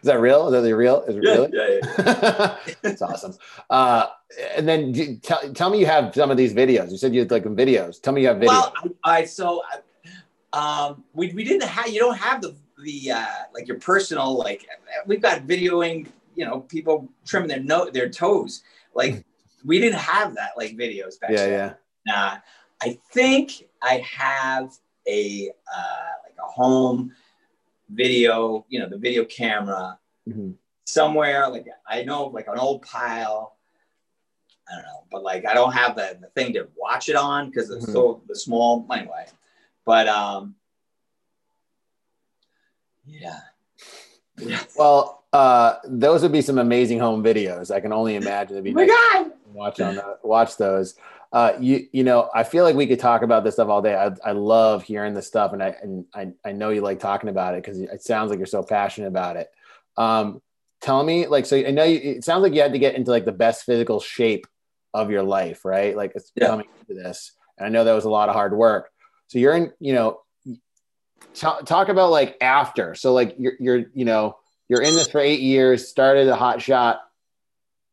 that 0.05 0.19
real? 0.21 0.47
Is 0.47 0.53
that 0.53 0.61
the 0.63 0.75
real? 0.75 1.03
Is 1.03 1.17
it 1.17 1.25
Yeah, 1.25 1.31
really? 1.33 1.51
yeah, 1.53 1.79
yeah. 1.99 2.75
That's 2.83 3.03
awesome. 3.03 3.35
Uh, 3.69 4.07
and 4.57 4.67
then 4.69 4.93
do, 4.93 5.17
tell, 5.17 5.53
tell 5.53 5.71
me 5.71 5.79
you 5.81 5.87
have 5.87 6.15
some 6.15 6.31
of 6.31 6.37
these 6.37 6.55
videos. 6.55 6.91
You 6.91 6.97
said 6.97 7.15
you 7.15 7.21
had 7.21 7.31
like 7.31 7.45
videos. 7.45 8.01
Tell 8.01 8.13
me 8.13 8.23
you 8.23 8.29
have 8.29 8.39
videos. 8.39 8.47
Well, 8.47 8.75
I 9.05 9.25
so 9.25 9.63
um, 10.53 11.05
we 11.15 11.33
we 11.33 11.45
didn't 11.45 11.69
have 11.69 11.89
you 11.89 12.01
don't 12.01 12.17
have 12.17 12.41
the 12.41 12.55
the 12.83 13.13
uh, 13.13 13.27
like 13.53 13.69
your 13.69 13.79
personal 13.79 14.37
like 14.39 14.67
we've 15.07 15.23
got 15.23 15.43
videoing 15.43 16.07
you 16.35 16.45
know 16.45 16.61
people 16.61 17.09
trimming 17.27 17.49
their 17.49 17.61
no 17.61 17.91
their 17.91 18.09
toes 18.09 18.63
like 18.95 19.25
we 19.65 19.79
didn't 19.79 19.99
have 19.99 20.35
that 20.35 20.53
like 20.57 20.77
videos 20.77 21.21
back 21.21 21.31
yeah, 21.31 21.37
then. 21.37 21.51
yeah. 21.51 21.73
Nah, 22.07 22.39
I 22.83 22.99
think 23.13 23.65
I 23.83 23.99
have 23.99 24.73
a 25.07 25.51
uh, 25.75 26.11
like 26.25 26.37
a 26.39 26.47
home 26.51 27.13
video, 27.91 28.65
you 28.69 28.79
know, 28.81 28.89
the 28.89 28.97
video 28.99 29.25
camera 29.25 29.99
Mhm. 30.29 30.55
somewhere. 30.85 31.49
Like 31.49 31.67
I 31.87 32.03
know, 32.03 32.27
like 32.27 32.47
an 32.49 32.59
old 32.59 32.83
pile. 32.83 33.57
I 34.71 34.75
don't 34.77 34.85
know, 34.85 35.05
but 35.11 35.23
like 35.23 35.45
I 35.47 35.55
don't 35.55 35.73
have 35.73 35.97
the, 35.97 36.17
the 36.21 36.29
thing 36.29 36.53
to 36.55 36.69
watch 36.77 37.09
it 37.09 37.17
on 37.17 37.51
because 37.51 37.71
it's 37.71 37.87
Mhm. 37.87 37.93
so 37.93 38.23
the 38.29 38.37
small 38.37 38.87
anyway. 38.93 39.27
But 39.85 40.09
um, 40.09 40.55
yeah, 43.07 43.41
yeah. 44.39 44.63
Well, 44.77 45.25
uh, 45.33 45.77
those 45.85 46.23
would 46.23 46.33
be 46.33 46.43
some 46.43 46.59
amazing 46.59 46.99
home 46.99 47.23
videos. 47.23 47.71
I 47.75 47.81
can 47.81 47.93
only 47.93 48.15
imagine 48.17 48.57
it'd 48.57 48.65
be 48.65 48.71
Oh 48.71 48.75
my 48.75 48.87
god! 48.87 49.33
watch 49.53 49.81
on 49.81 49.97
the, 49.97 50.19
watch 50.23 50.57
those. 50.57 50.95
Uh, 51.33 51.53
you 51.61 51.87
you 51.93 52.03
know, 52.03 52.29
I 52.35 52.43
feel 52.43 52.65
like 52.65 52.75
we 52.75 52.87
could 52.87 52.99
talk 52.99 53.23
about 53.23 53.45
this 53.45 53.55
stuff 53.55 53.69
all 53.69 53.83
day. 53.83 53.95
I, 53.95 54.11
I 54.29 54.33
love 54.33 54.83
hearing 54.83 55.15
this 55.15 55.29
stuff, 55.29 55.53
and 55.53 55.63
I 55.63 55.77
and 55.81 56.05
I, 56.13 56.33
I 56.45 56.53
know 56.53 56.71
you 56.71 56.81
like 56.81 56.99
talking 56.99 57.31
about 57.31 57.55
it 57.55 57.63
because 57.63 57.81
it 57.81 58.03
sounds 58.03 58.31
like 58.31 58.39
you're 58.39 58.47
so 58.47 58.63
passionate 58.65 59.09
about 59.09 59.37
it. 59.37 59.49
Um, 59.97 60.43
tell 60.81 61.05
me, 61.05 61.27
like, 61.29 61.47
so 61.47 61.57
I 61.57 61.71
know 61.71 61.85
you, 61.85 62.01
it 62.03 62.25
sounds 62.25 62.43
like 62.43 62.53
you 62.53 62.63
had 62.63 62.73
to 62.73 62.81
get 62.81 62.97
into 62.97 63.13
like 63.13 63.25
the 63.25 63.33
best 63.33 63.65
physical 63.65 64.01
shape 64.01 64.47
of 64.93 65.11
your 65.11 65.23
life, 65.23 65.65
right? 65.65 65.97
Like, 65.97 66.13
it's 66.17 66.33
Yeah. 66.35 66.49
coming 66.49 66.67
to 66.89 66.95
this, 66.95 67.33
and 67.59 67.67
I 67.67 67.69
know 67.71 67.85
that 67.85 67.93
was 67.93 68.07
a 68.07 68.11
lot 68.11 68.29
of 68.29 68.35
hard 68.35 68.57
work. 68.57 68.91
So 69.29 69.39
you're 69.39 69.55
in, 69.55 69.73
you 69.79 69.93
know, 69.93 70.23
talk, 71.35 71.65
talk 71.65 71.89
about 71.89 72.11
like 72.11 72.37
after. 72.41 72.97
So 72.97 73.13
like 73.13 73.37
you're 73.39 73.55
you're 73.61 73.85
you 73.95 74.05
know 74.05 74.37
you're 74.69 74.83
in 74.83 74.95
this 74.95 75.09
for 75.09 75.21
eight 75.21 75.41
years, 75.41 75.87
started 75.87 76.27
a 76.27 76.35
hot 76.35 76.61
shot, 76.61 77.03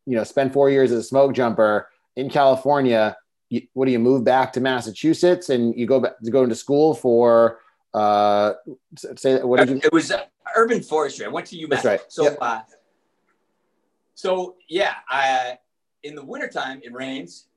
you 0.07 0.15
know, 0.15 0.23
spent 0.23 0.53
four 0.53 0.71
years 0.71 0.91
as 0.91 0.99
a 0.99 1.03
smoke 1.03 1.33
jumper 1.35 1.87
in 2.15 2.31
California. 2.31 3.15
You, 3.49 3.61
what 3.73 3.85
do 3.85 3.91
you 3.91 3.99
move 3.99 4.23
back 4.23 4.51
to 4.53 4.59
Massachusetts 4.59 5.49
and 5.49 5.73
you 5.77 5.85
go 5.85 5.99
back 6.01 6.19
to 6.19 6.31
go 6.31 6.43
into 6.43 6.55
school 6.55 6.93
for 6.93 7.59
uh 7.93 8.53
say 9.15 9.41
what 9.41 9.59
did 9.59 9.69
you 9.69 9.81
It 9.83 9.93
was 9.93 10.11
uh, 10.11 10.23
urban 10.55 10.81
forestry. 10.81 11.25
I 11.25 11.29
went 11.29 11.47
to 11.47 11.55
UMass. 11.55 11.69
That's 11.69 11.85
right. 11.85 12.01
So, 12.09 12.23
Yep. 12.23 12.37
uh, 12.41 12.61
so 14.15 14.55
yeah, 14.67 14.95
I, 15.09 15.59
in 16.03 16.15
the 16.15 16.23
wintertime, 16.23 16.81
it 16.83 16.91
rains, 16.91 17.47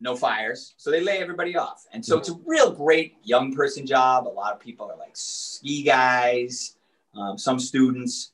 no 0.00 0.16
fires. 0.16 0.74
So 0.76 0.90
they 0.90 1.00
lay 1.00 1.18
everybody 1.18 1.56
off. 1.56 1.84
And 1.92 2.04
so 2.04 2.18
it's 2.18 2.28
a 2.28 2.38
real 2.46 2.70
great 2.72 3.16
young 3.22 3.54
person 3.54 3.86
job. 3.86 4.26
A 4.26 4.30
lot 4.30 4.52
of 4.54 4.60
people 4.60 4.90
are 4.90 4.96
like 4.96 5.10
ski 5.14 5.82
guys, 5.82 6.76
um, 7.14 7.36
some 7.36 7.58
students. 7.58 8.32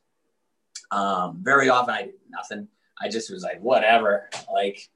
Um, 0.90 1.38
very 1.42 1.68
often 1.70 1.94
I 1.94 2.02
did 2.02 2.14
nothing. 2.28 2.68
I 3.00 3.09
just 3.09 3.30
was 3.30 3.42
like, 3.42 3.61
whatever. 3.61 4.28
Like, 4.52 4.88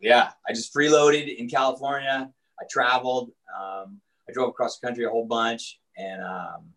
yeah, 0.00 0.30
I 0.48 0.52
just 0.52 0.74
freeloaded 0.74 1.34
in 1.36 1.48
California. 1.48 2.30
I 2.60 2.64
traveled. 2.70 3.30
Um, 3.54 4.00
I 4.28 4.32
drove 4.32 4.48
across 4.48 4.78
the 4.78 4.86
country 4.86 5.04
a 5.04 5.10
whole 5.10 5.26
bunch. 5.26 5.78
And, 5.96 6.22
um, 6.22 6.72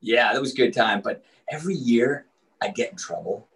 yeah, 0.00 0.32
that 0.32 0.40
was 0.40 0.52
a 0.52 0.56
good 0.56 0.72
time. 0.72 1.00
But 1.02 1.24
every 1.50 1.74
year 1.74 2.26
I 2.60 2.68
get 2.68 2.90
in 2.90 2.96
trouble. 2.96 3.48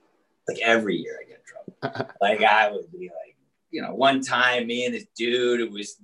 Like 0.48 0.58
every 0.62 0.96
year 0.96 1.18
I 1.20 1.28
get 1.28 1.42
in 1.82 1.90
trouble. 1.92 2.10
like 2.20 2.42
I 2.42 2.70
would 2.70 2.90
be 2.92 3.08
like, 3.08 3.36
you 3.70 3.82
know, 3.82 3.94
one 3.94 4.20
time 4.20 4.66
me 4.66 4.84
and 4.86 4.94
this 4.94 5.06
dude, 5.16 5.60
it 5.60 5.70
was 5.70 5.96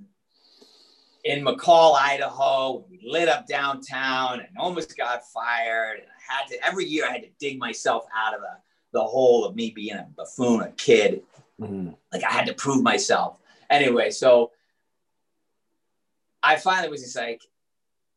in 1.24 1.44
McCall, 1.44 1.94
Idaho. 1.96 2.84
We 2.90 3.00
lit 3.04 3.28
up 3.28 3.46
downtown 3.46 4.40
and 4.40 4.48
almost 4.58 4.96
got 4.96 5.22
fired. 5.32 6.00
And 6.00 6.06
I 6.08 6.34
had 6.34 6.48
to 6.48 6.66
every 6.66 6.84
year 6.84 7.06
I 7.06 7.12
had 7.12 7.22
to 7.22 7.30
dig 7.38 7.58
myself 7.58 8.04
out 8.14 8.34
of 8.34 8.40
the, 8.40 8.98
the 8.98 9.04
hole 9.04 9.44
of 9.44 9.54
me 9.54 9.70
being 9.70 9.96
a 9.96 10.06
buffoon, 10.16 10.62
a 10.62 10.70
kid. 10.72 11.22
Mhm. 11.60 11.96
Like 12.12 12.24
I 12.24 12.30
had 12.32 12.46
to 12.46 12.54
prove 12.54 12.82
myself. 12.82 13.38
Anyway, 13.68 14.10
so 14.10 14.50
I 16.42 16.56
finally 16.56 16.88
was 16.88 17.02
just 17.02 17.16
like, 17.16 17.42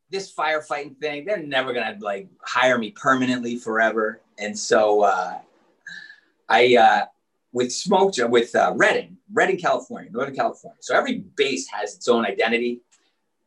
this 0.09 0.31
firefighting 0.31 0.97
thing, 0.97 1.25
they're 1.25 1.37
never 1.37 1.73
gonna 1.73 1.97
like 1.99 2.29
hire 2.41 2.77
me 2.77 2.91
permanently 2.91 3.57
forever. 3.57 4.21
And 4.37 4.57
so 4.57 5.01
uh, 5.01 5.39
I 6.47 6.75
uh, 6.75 7.05
with 7.51 7.73
smoke 7.73 8.13
with 8.17 8.55
uh, 8.55 8.73
Redding, 8.75 9.17
Redding, 9.31 9.57
California, 9.57 10.11
Northern 10.11 10.35
California. 10.35 10.77
So 10.81 10.95
every 10.95 11.19
base 11.35 11.67
has 11.69 11.95
its 11.95 12.07
own 12.07 12.25
identity. 12.25 12.81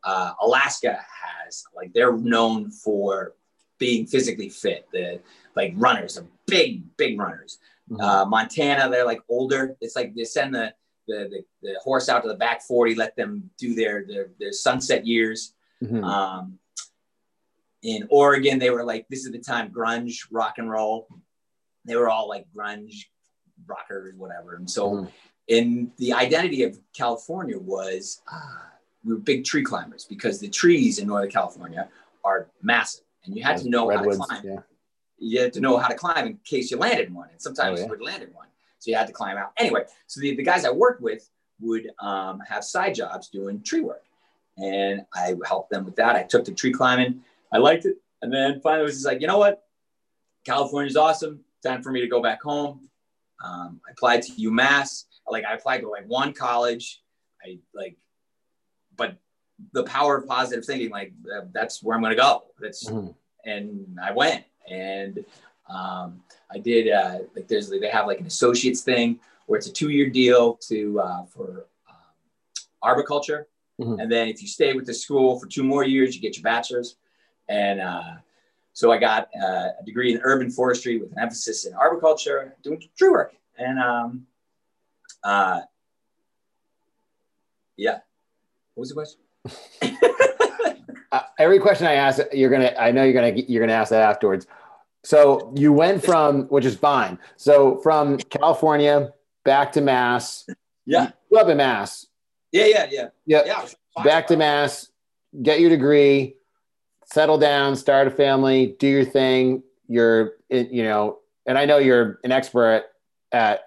Uh, 0.02 0.32
Alaska 0.42 0.98
has 1.46 1.64
like 1.74 1.92
they're 1.92 2.16
known 2.16 2.70
for 2.70 3.34
being 3.78 4.06
physically 4.06 4.48
fit. 4.48 4.88
The 4.92 5.20
like 5.54 5.72
runners, 5.76 6.18
are 6.18 6.26
big, 6.46 6.96
big 6.96 7.18
runners. 7.18 7.58
Mhm. 7.90 8.00
Uh, 8.00 8.24
Montana, 8.26 8.88
they're 8.90 9.04
like 9.06 9.20
older. 9.28 9.76
It's 9.80 9.94
like 9.96 10.14
they 10.14 10.24
send 10.24 10.54
the, 10.54 10.72
the 11.06 11.28
the, 11.30 11.44
the 11.62 11.80
horse 11.82 12.08
out 12.08 12.22
to 12.22 12.28
the 12.28 12.34
back 12.34 12.62
forty, 12.62 12.94
let 12.94 13.14
them 13.16 13.48
do 13.58 13.74
their 13.74 14.04
their, 14.06 14.30
their 14.40 14.52
sunset 14.52 15.06
years. 15.06 15.54
Mhm. 15.82 16.02
Um, 16.04 16.58
in 17.82 18.06
Oregon, 18.10 18.58
they 18.58 18.70
were 18.70 18.82
like, 18.82 19.06
this 19.08 19.24
is 19.24 19.30
the 19.30 19.38
time 19.38 19.70
grunge, 19.70 20.26
rock 20.32 20.54
and 20.58 20.68
roll. 20.70 21.06
They 21.84 21.94
were 21.94 22.08
all 22.08 22.28
like 22.28 22.46
grunge 22.56 23.04
rockers, 23.66 24.14
whatever. 24.16 24.56
And 24.56 24.68
so, 24.68 24.90
Mhm. 24.90 25.12
in 25.46 25.92
the 25.98 26.12
identity 26.12 26.64
of 26.64 26.76
California 26.92 27.56
was 27.58 28.20
uh, 28.32 28.64
we 29.04 29.14
were 29.14 29.20
big 29.20 29.44
tree 29.44 29.62
climbers 29.62 30.04
because 30.04 30.40
the 30.40 30.48
trees 30.48 30.98
in 30.98 31.06
Northern 31.06 31.30
California 31.30 31.88
are 32.24 32.48
massive, 32.62 33.04
and 33.24 33.36
you 33.36 33.44
had 33.44 33.58
to 33.58 33.68
know 33.68 33.88
Redwoods, 33.88 34.18
how 34.18 34.24
to 34.24 34.42
climb. 34.42 34.44
yeah. 34.54 34.62
You 35.18 35.40
had 35.40 35.52
to 35.54 35.60
know 35.60 35.76
how 35.78 35.88
to 35.88 35.94
climb 35.94 36.26
in 36.26 36.38
case 36.44 36.70
you 36.70 36.76
landed 36.76 37.12
one, 37.14 37.28
and 37.30 37.40
sometimes 37.40 37.78
Oh, 37.78 37.82
yeah. 37.82 37.84
you 37.86 37.90
would 37.90 38.02
land 38.02 38.22
in 38.22 38.30
one, 38.34 38.48
so 38.78 38.90
you 38.90 38.96
had 38.96 39.06
to 39.06 39.12
climb 39.12 39.36
out. 39.38 39.52
Anyway, 39.56 39.84
so 40.06 40.20
the, 40.20 40.34
the 40.36 40.42
guys 40.42 40.64
I 40.64 40.70
worked 40.70 41.00
with 41.00 41.28
would 41.60 41.90
um, 42.00 42.40
have 42.40 42.62
side 42.64 42.94
jobs 42.94 43.28
doing 43.28 43.62
tree 43.62 43.80
work 43.80 44.04
and 44.58 45.02
I 45.14 45.34
helped 45.46 45.70
them 45.70 45.84
with 45.84 45.96
that. 45.96 46.16
I 46.16 46.22
took 46.22 46.44
to 46.46 46.54
tree 46.54 46.72
climbing. 46.72 47.22
I 47.52 47.58
liked 47.58 47.84
it. 47.86 47.96
And 48.22 48.32
then 48.32 48.60
finally 48.60 48.84
was 48.84 48.94
just 48.94 49.06
like, 49.06 49.20
you 49.20 49.26
know 49.26 49.38
what? 49.38 49.62
California's 50.44 50.96
awesome. 50.96 51.40
Time 51.62 51.82
for 51.82 51.90
me 51.90 52.00
to 52.00 52.08
go 52.08 52.22
back 52.22 52.42
home. 52.42 52.88
Um, 53.44 53.80
I 53.86 53.92
applied 53.92 54.22
to 54.22 54.32
UMass. 54.32 55.04
Like 55.30 55.44
I 55.44 55.54
applied 55.54 55.80
to 55.80 55.88
like 55.90 56.04
one 56.06 56.32
college. 56.32 57.02
I 57.44 57.58
like, 57.74 57.96
but 58.96 59.16
the 59.72 59.84
power 59.84 60.16
of 60.16 60.26
positive 60.26 60.64
thinking, 60.64 60.90
like 60.90 61.12
that's 61.52 61.82
where 61.82 61.94
I'm 61.96 62.02
going 62.02 62.12
to 62.16 62.20
go. 62.20 62.44
That's, 62.60 62.88
Mhm. 62.88 63.14
and 63.44 63.98
I 64.02 64.12
went 64.12 64.44
and 64.70 65.24
um, 65.68 66.22
I 66.50 66.58
did 66.58 66.90
uh, 66.92 67.18
like 67.34 67.48
there's 67.48 67.68
they 67.68 67.88
have 67.88 68.06
like 68.06 68.20
an 68.20 68.26
associates 68.26 68.82
thing 68.82 69.18
where 69.46 69.58
it's 69.58 69.66
a 69.66 69.72
two 69.72 69.90
year 69.90 70.08
deal 70.08 70.54
to 70.68 71.00
uh, 71.00 71.24
for 71.26 71.66
um, 71.88 71.96
arboriculture, 72.82 73.46
Mhm. 73.80 74.00
and 74.00 74.10
then 74.10 74.28
if 74.28 74.40
you 74.40 74.48
stay 74.48 74.72
with 74.74 74.86
the 74.86 74.94
school 74.94 75.38
for 75.38 75.46
two 75.46 75.62
more 75.64 75.84
years, 75.84 76.14
you 76.14 76.20
get 76.22 76.36
your 76.36 76.42
bachelor's. 76.44 76.96
And 77.48 77.80
uh, 77.80 78.14
so 78.72 78.90
I 78.90 78.98
got 78.98 79.28
uh, 79.40 79.68
a 79.80 79.84
degree 79.84 80.12
in 80.14 80.20
urban 80.24 80.50
forestry 80.50 80.98
with 80.98 81.12
an 81.12 81.18
emphasis 81.18 81.64
in 81.66 81.74
arboriculture, 81.74 82.56
doing 82.62 82.82
tree 82.96 83.08
work, 83.10 83.34
and 83.58 83.78
um, 83.78 84.26
uh, 85.22 85.60
yeah. 87.76 87.98
What 88.74 88.80
was 88.82 88.88
the 88.88 88.94
question? 88.94 89.98
Uh, 91.12 91.20
every 91.38 91.58
question 91.58 91.86
I 91.86 91.94
ask, 91.94 92.20
you're 92.32 92.50
gonna. 92.50 92.72
I 92.78 92.90
know 92.92 93.04
you're 93.04 93.12
gonna. 93.14 93.32
You're 93.48 93.60
gonna 93.62 93.72
ask 93.78 93.90
that 93.90 94.02
afterwards. 94.02 94.46
So 95.04 95.52
you 95.56 95.72
went 95.72 96.04
from, 96.04 96.44
which 96.48 96.64
is 96.64 96.74
fine. 96.76 97.18
So 97.36 97.76
from 97.78 98.18
California 98.18 99.12
back 99.44 99.70
to 99.72 99.80
Mass. 99.80 100.48
Yeah. 100.84 101.04
You 101.04 101.12
grew 101.30 101.38
up 101.38 101.48
in 101.48 101.56
Mass. 101.58 102.06
Yeah, 102.52 102.66
yeah, 102.66 102.86
yeah, 102.90 103.08
Yep. 103.26 103.44
yeah. 103.46 103.66
Fine. 103.94 104.04
Back 104.04 104.26
to 104.28 104.36
Mass. 104.36 104.88
Get 105.42 105.60
your 105.60 105.70
degree. 105.70 106.34
Settle 107.04 107.38
down. 107.38 107.76
Start 107.76 108.08
a 108.08 108.10
family. 108.10 108.74
Do 108.80 108.88
your 108.88 109.04
thing. 109.04 109.62
you're, 109.88 110.32
you 110.50 110.82
know, 110.82 111.18
and 111.46 111.56
I 111.56 111.64
know 111.64 111.78
you're 111.78 112.18
an 112.24 112.32
expert 112.32 112.86
at 113.30 113.60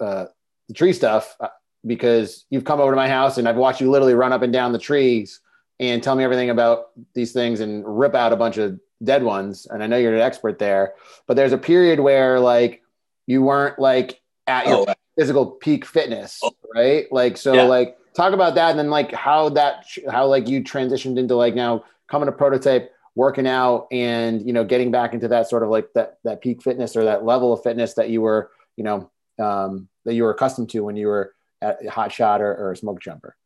uh, 0.00 0.26
the 0.68 0.74
tree 0.74 0.94
stuff 0.94 1.36
uh, 1.40 1.48
because 1.86 2.46
you've 2.48 2.64
come 2.64 2.80
over 2.80 2.92
to 2.92 2.96
my 2.96 3.08
house 3.08 3.36
and 3.36 3.46
I've 3.46 3.56
watched 3.56 3.82
you 3.82 3.90
literally 3.90 4.14
run 4.14 4.32
up 4.32 4.40
and 4.40 4.52
down 4.52 4.72
the 4.72 4.78
trees 4.78 5.40
and 5.80 6.02
tell 6.02 6.14
me 6.16 6.24
everything 6.24 6.50
about 6.50 6.90
these 7.14 7.32
things 7.32 7.60
and 7.60 7.84
rip 7.86 8.14
out 8.14 8.32
a 8.32 8.36
bunch 8.36 8.58
of 8.58 8.78
dead 9.02 9.22
ones. 9.22 9.66
And 9.70 9.82
I 9.82 9.86
know 9.86 9.96
you're 9.96 10.14
an 10.14 10.20
expert 10.20 10.58
there, 10.58 10.94
but 11.26 11.34
there's 11.34 11.52
a 11.52 11.58
period 11.58 12.00
where 12.00 12.40
like 12.40 12.82
you 13.26 13.42
weren't 13.42 13.78
like 13.78 14.20
at 14.46 14.66
your 14.66 14.86
oh. 14.88 14.94
physical 15.16 15.46
peak 15.46 15.84
fitness, 15.84 16.40
oh. 16.42 16.52
right? 16.74 17.06
Like, 17.12 17.36
so 17.36 17.52
yeah. 17.54 17.62
like 17.62 17.96
talk 18.14 18.32
about 18.32 18.56
that 18.56 18.70
and 18.70 18.78
then 18.78 18.90
like 18.90 19.12
how 19.12 19.50
that, 19.50 19.86
how 20.10 20.26
like 20.26 20.48
you 20.48 20.62
transitioned 20.62 21.18
into 21.18 21.36
like 21.36 21.54
now 21.54 21.84
coming 22.08 22.26
to 22.26 22.32
prototype, 22.32 22.92
working 23.14 23.46
out 23.46 23.86
and, 23.92 24.46
you 24.46 24.52
know, 24.52 24.64
getting 24.64 24.90
back 24.90 25.12
into 25.12 25.28
that 25.28 25.48
sort 25.48 25.62
of 25.62 25.68
like 25.68 25.92
that, 25.94 26.18
that 26.24 26.40
peak 26.40 26.62
fitness 26.62 26.96
or 26.96 27.04
that 27.04 27.24
level 27.24 27.52
of 27.52 27.62
fitness 27.62 27.94
that 27.94 28.10
you 28.10 28.20
were, 28.20 28.50
you 28.76 28.84
know, 28.84 29.10
um, 29.38 29.88
that 30.04 30.14
you 30.14 30.22
were 30.22 30.30
accustomed 30.30 30.70
to 30.70 30.80
when 30.80 30.96
you 30.96 31.06
were 31.06 31.34
at 31.60 31.86
hot 31.88 32.12
shot 32.12 32.40
or, 32.40 32.54
or 32.54 32.72
a 32.72 32.76
smoke 32.76 33.00
jumper. 33.00 33.36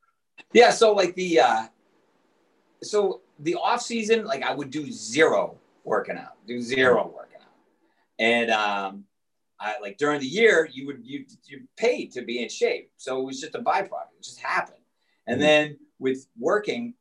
Yeah. 0.52 0.70
So 0.70 0.92
like 0.92 1.14
the, 1.14 1.40
uh, 1.40 1.66
so 2.82 3.20
the 3.38 3.54
off 3.54 3.82
season, 3.82 4.24
like 4.24 4.42
I 4.42 4.54
would 4.54 4.70
do 4.70 4.90
zero 4.90 5.58
working 5.84 6.16
out, 6.16 6.36
do 6.46 6.60
zero 6.60 7.12
working 7.14 7.40
out, 7.40 7.54
and 8.18 8.50
um, 8.50 9.04
I 9.60 9.76
like 9.80 9.98
during 9.98 10.20
the 10.20 10.26
year 10.26 10.68
you 10.72 10.86
would 10.86 11.00
you 11.02 11.24
you 11.46 11.62
paid 11.76 12.12
to 12.12 12.22
be 12.22 12.42
in 12.42 12.48
shape, 12.48 12.90
so 12.96 13.20
it 13.20 13.24
was 13.24 13.40
just 13.40 13.54
a 13.54 13.60
byproduct. 13.60 14.12
It 14.16 14.22
just 14.22 14.40
happened, 14.40 14.78
and 15.26 15.34
mm-hmm. 15.34 15.42
then 15.42 15.78
with 15.98 16.26
working 16.38 16.94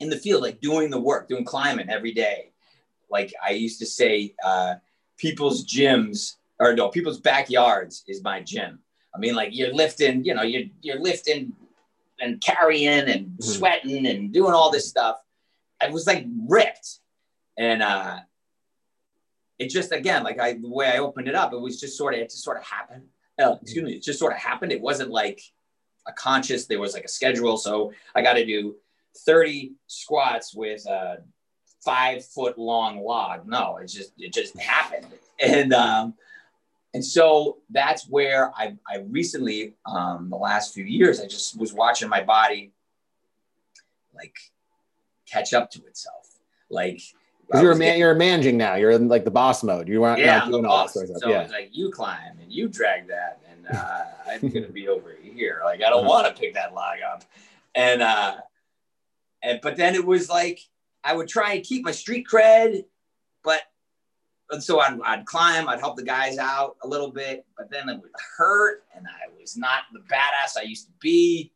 in 0.00 0.08
the 0.08 0.16
field, 0.16 0.42
like 0.42 0.60
doing 0.60 0.90
the 0.90 1.00
work, 1.00 1.28
doing 1.28 1.44
climbing 1.44 1.88
every 1.88 2.12
day, 2.12 2.52
like 3.10 3.32
I 3.44 3.50
used 3.50 3.78
to 3.80 3.86
say, 3.86 4.34
uh, 4.44 4.74
people's 5.16 5.64
gyms 5.64 6.36
or 6.58 6.74
no, 6.74 6.88
people's 6.88 7.20
backyards 7.20 8.04
is 8.08 8.22
my 8.22 8.40
gym. 8.40 8.80
I 9.14 9.18
mean, 9.18 9.34
like 9.34 9.50
you're 9.52 9.72
lifting, 9.72 10.24
you 10.24 10.34
know, 10.34 10.42
you're 10.42 10.64
you're 10.82 11.00
lifting 11.00 11.52
and 12.20 12.40
carrying 12.40 13.08
and 13.08 13.26
mm-hmm. 13.26 13.42
sweating 13.42 14.06
and 14.06 14.32
doing 14.32 14.52
all 14.52 14.70
this 14.70 14.88
stuff. 14.88 15.16
I 15.80 15.90
was 15.90 16.06
like 16.06 16.26
ripped. 16.48 17.00
And 17.58 17.82
uh 17.82 18.20
it 19.58 19.70
just 19.70 19.92
again, 19.92 20.24
like 20.24 20.40
I 20.40 20.54
the 20.54 20.68
way 20.68 20.88
I 20.88 20.98
opened 20.98 21.28
it 21.28 21.34
up, 21.34 21.52
it 21.52 21.60
was 21.60 21.80
just 21.80 21.96
sort 21.96 22.14
of 22.14 22.20
it 22.20 22.30
just 22.30 22.44
sort 22.44 22.56
of 22.56 22.64
happened. 22.64 23.04
Uh, 23.40 23.56
excuse 23.60 23.84
me, 23.84 23.92
it 23.94 24.02
just 24.02 24.18
sort 24.18 24.32
of 24.32 24.38
happened. 24.38 24.72
It 24.72 24.80
wasn't 24.80 25.10
like 25.10 25.40
a 26.06 26.12
conscious, 26.12 26.66
there 26.66 26.80
was 26.80 26.94
like 26.94 27.04
a 27.04 27.08
schedule. 27.08 27.56
So 27.56 27.92
I 28.14 28.22
got 28.22 28.34
to 28.34 28.44
do 28.44 28.76
30 29.26 29.72
squats 29.86 30.54
with 30.54 30.86
a 30.86 31.18
five 31.84 32.24
foot 32.24 32.58
long 32.58 33.00
log. 33.00 33.46
No, 33.46 33.76
it 33.76 33.86
just 33.86 34.12
it 34.18 34.32
just 34.32 34.58
happened. 34.58 35.06
And 35.40 35.72
um 35.72 36.14
and 36.94 37.04
so 37.04 37.58
that's 37.70 38.08
where 38.08 38.52
I, 38.56 38.76
I 38.88 38.98
recently, 39.08 39.74
um, 39.84 40.30
the 40.30 40.36
last 40.36 40.72
few 40.72 40.84
years, 40.84 41.20
I 41.20 41.26
just 41.26 41.58
was 41.58 41.74
watching 41.74 42.08
my 42.08 42.22
body 42.22 42.72
like 44.14 44.36
catch 45.28 45.52
up 45.52 45.72
to 45.72 45.84
itself. 45.86 46.38
Like, 46.70 47.00
you're 47.52 47.74
man, 47.74 47.98
you're 47.98 48.14
managing 48.14 48.56
now. 48.56 48.76
You're 48.76 48.92
in 48.92 49.08
like 49.08 49.24
the 49.24 49.30
boss 49.30 49.64
mode. 49.64 49.88
You 49.88 50.00
weren't 50.00 50.20
yeah, 50.20 50.46
doing 50.46 50.64
all 50.64 50.86
that 50.86 50.90
stuff. 50.90 51.06
So 51.16 51.28
yeah. 51.28 51.42
it's 51.42 51.52
like 51.52 51.70
you 51.72 51.90
climb 51.90 52.38
and 52.40 52.50
you 52.50 52.68
drag 52.68 53.08
that, 53.08 53.40
and 53.50 53.66
uh, 53.76 54.04
I'm 54.28 54.48
gonna 54.48 54.68
be 54.68 54.88
over 54.88 55.14
here. 55.20 55.60
Like 55.64 55.82
I 55.82 55.90
don't 55.90 56.00
uh-huh. 56.00 56.08
want 56.08 56.34
to 56.34 56.40
pick 56.40 56.54
that 56.54 56.74
log 56.74 56.98
up, 57.06 57.24
and 57.74 58.00
uh, 58.02 58.36
and 59.42 59.60
but 59.62 59.76
then 59.76 59.94
it 59.94 60.04
was 60.04 60.30
like 60.30 60.60
I 61.02 61.14
would 61.14 61.28
try 61.28 61.54
and 61.54 61.64
keep 61.64 61.84
my 61.84 61.90
street 61.90 62.26
cred, 62.32 62.84
but 63.42 63.60
and 64.50 64.62
so 64.62 64.80
I'd, 64.80 64.98
I'd 65.04 65.26
climb, 65.26 65.68
I'd 65.68 65.80
help 65.80 65.96
the 65.96 66.04
guys 66.04 66.38
out 66.38 66.76
a 66.82 66.88
little 66.88 67.10
bit, 67.10 67.44
but 67.56 67.70
then 67.70 67.88
it 67.88 68.00
would 68.00 68.10
hurt, 68.36 68.84
and 68.94 69.06
I 69.06 69.32
was 69.40 69.56
not 69.56 69.82
the 69.92 70.00
badass 70.00 70.58
I 70.58 70.62
used 70.62 70.86
to 70.86 70.92
be, 71.00 71.52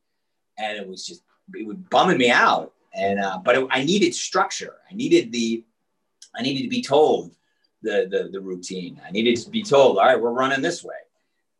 and 0.59 0.77
it 0.77 0.87
was 0.87 1.07
just 1.07 1.22
it 1.55 1.66
would 1.66 1.88
bumming 1.90 2.18
me 2.18 2.31
out. 2.31 2.72
And 2.94 3.20
uh, 3.20 3.38
but 3.44 3.57
it, 3.57 3.66
I 3.70 3.85
needed 3.85 4.14
structure. 4.14 4.77
I 4.90 4.94
needed 4.94 5.31
the, 5.33 5.64
I 6.35 6.42
needed 6.42 6.62
to 6.62 6.68
be 6.68 6.83
told 6.83 7.35
the 7.83 8.09
the 8.11 8.31
the 8.33 8.40
routine. 8.40 9.01
I 9.07 9.11
needed 9.11 9.37
to 9.37 9.51
be 9.51 9.62
told, 9.62 9.98
all 9.98 10.05
right, 10.05 10.20
we're 10.20 10.33
running 10.33 10.62
this 10.62 10.83
way, 10.83 10.96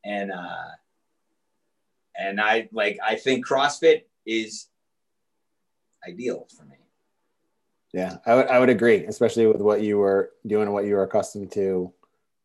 and 0.05 0.33
uh, 0.33 0.69
and 2.19 2.41
I 2.41 2.69
like 2.73 2.99
I 3.05 3.17
think 3.17 3.47
CrossFit 3.47 4.05
is 4.27 4.69
ideal 6.07 6.47
for 6.57 6.65
me. 6.65 6.78
Yeah, 7.93 8.19
I 8.27 8.35
would 8.35 8.47
I 8.49 8.59
would 8.59 8.69
agree, 8.69 9.05
especially 9.07 9.47
with 9.47 9.61
what 9.61 9.83
you 9.83 9.99
were 9.99 10.33
doing 10.47 10.65
and 10.65 10.75
what 10.75 10.85
you 10.85 10.95
were 10.95 11.05
accustomed 11.05 11.53
to 11.53 11.93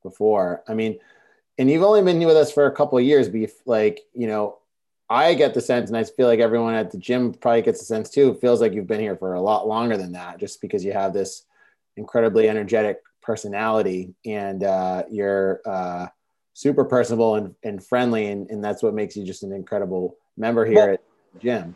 before. 0.01 0.63
I 0.67 0.73
mean, 0.73 0.99
and 1.57 1.69
you've 1.69 1.83
only 1.83 2.01
been 2.01 2.19
here 2.19 2.27
with 2.27 2.37
us 2.37 2.51
for 2.51 2.65
a 2.65 2.71
couple 2.71 2.97
of 2.97 3.03
years, 3.03 3.27
but 3.27 3.39
you, 3.39 3.49
like 3.65 4.01
you 4.13 4.27
know, 4.27 4.59
I 5.09 5.33
get 5.33 5.53
the 5.53 5.61
sense, 5.61 5.89
and 5.89 5.97
I 5.97 6.03
feel 6.05 6.27
like 6.27 6.39
everyone 6.39 6.75
at 6.75 6.91
the 6.91 6.97
gym 6.97 7.33
probably 7.33 7.61
gets 7.61 7.79
the 7.79 7.85
sense 7.85 8.09
too. 8.09 8.31
It 8.31 8.41
feels 8.41 8.61
like 8.61 8.73
you've 8.73 8.87
been 8.87 9.01
here 9.01 9.17
for 9.17 9.33
a 9.33 9.41
lot 9.41 9.67
longer 9.67 9.97
than 9.97 10.13
that, 10.13 10.39
just 10.39 10.61
because 10.61 10.83
you 10.85 10.93
have 10.93 11.13
this 11.13 11.45
incredibly 11.97 12.49
energetic 12.49 13.01
personality 13.21 14.13
and 14.25 14.63
uh, 14.63 15.03
you're 15.09 15.61
uh, 15.65 16.07
super 16.53 16.85
personable 16.85 17.35
and, 17.35 17.55
and 17.63 17.83
friendly, 17.83 18.27
and, 18.27 18.49
and 18.49 18.63
that's 18.63 18.81
what 18.81 18.93
makes 18.93 19.15
you 19.15 19.25
just 19.25 19.43
an 19.43 19.51
incredible 19.51 20.15
member 20.37 20.65
here 20.65 20.75
well, 20.75 20.93
at 20.93 21.01
the 21.33 21.39
gym. 21.39 21.75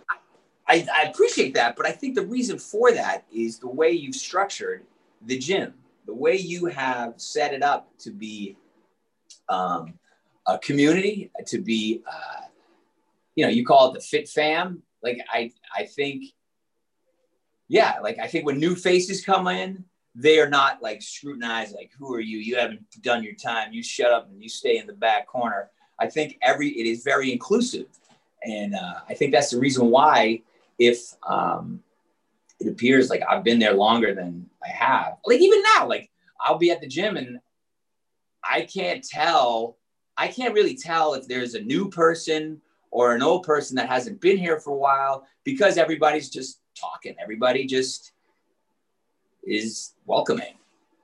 I, 0.67 0.85
I 0.93 1.03
appreciate 1.03 1.53
that, 1.53 1.75
but 1.75 1.85
I 1.85 1.91
think 1.91 2.15
the 2.15 2.25
reason 2.25 2.59
for 2.59 2.91
that 2.91 3.25
is 3.33 3.59
the 3.59 3.69
way 3.69 3.91
you've 3.91 4.15
structured 4.15 4.83
the 5.25 5.37
gym, 5.37 5.73
the 6.05 6.13
way 6.13 6.35
you 6.35 6.65
have 6.65 7.13
set 7.17 7.53
it 7.53 7.63
up 7.63 7.89
to 7.99 8.11
be 8.11 8.57
um, 9.47 9.93
a 10.45 10.57
community, 10.59 11.31
to 11.45 11.59
be, 11.59 12.01
uh, 12.05 12.41
you 13.35 13.45
know, 13.45 13.49
you 13.49 13.65
call 13.65 13.91
it 13.91 13.93
the 13.93 14.01
fit 14.01 14.27
fam. 14.27 14.81
Like 15.01 15.19
I, 15.31 15.51
I 15.75 15.85
think, 15.85 16.25
yeah, 17.69 17.99
like 18.01 18.19
I 18.19 18.27
think 18.27 18.45
when 18.45 18.59
new 18.59 18.75
faces 18.75 19.23
come 19.23 19.47
in, 19.47 19.85
they 20.15 20.39
are 20.39 20.49
not 20.49 20.81
like 20.81 21.01
scrutinized. 21.01 21.75
Like, 21.75 21.91
who 21.97 22.13
are 22.13 22.19
you? 22.19 22.39
You 22.39 22.55
haven't 22.57 22.83
done 23.01 23.23
your 23.23 23.35
time. 23.35 23.71
You 23.71 23.83
shut 23.83 24.11
up 24.11 24.27
and 24.29 24.41
you 24.41 24.49
stay 24.49 24.77
in 24.77 24.87
the 24.87 24.93
back 24.93 25.27
corner. 25.27 25.69
I 25.99 26.07
think 26.07 26.37
every 26.41 26.69
it 26.69 26.87
is 26.87 27.03
very 27.03 27.31
inclusive, 27.31 27.87
and 28.43 28.73
uh, 28.73 28.95
I 29.07 29.13
think 29.13 29.31
that's 29.31 29.51
the 29.51 29.59
reason 29.59 29.91
why 29.91 30.41
if 30.79 31.13
um, 31.27 31.81
it 32.59 32.67
appears 32.67 33.09
like 33.09 33.21
I've 33.27 33.43
been 33.43 33.59
there 33.59 33.73
longer 33.73 34.13
than 34.13 34.49
I 34.63 34.69
have. 34.69 35.17
Like 35.25 35.41
even 35.41 35.61
now, 35.75 35.87
like 35.87 36.09
I'll 36.41 36.57
be 36.57 36.71
at 36.71 36.81
the 36.81 36.87
gym 36.87 37.17
and 37.17 37.39
I 38.43 38.61
can't 38.61 39.03
tell, 39.03 39.77
I 40.17 40.27
can't 40.27 40.53
really 40.53 40.75
tell 40.75 41.13
if 41.13 41.27
there's 41.27 41.55
a 41.55 41.61
new 41.61 41.89
person 41.89 42.61
or 42.91 43.13
an 43.13 43.21
old 43.21 43.43
person 43.43 43.75
that 43.75 43.89
hasn't 43.89 44.21
been 44.21 44.37
here 44.37 44.59
for 44.59 44.71
a 44.71 44.77
while 44.77 45.27
because 45.43 45.77
everybody's 45.77 46.29
just 46.29 46.61
talking. 46.79 47.15
Everybody 47.21 47.65
just 47.65 48.13
is 49.43 49.93
welcoming. 50.05 50.55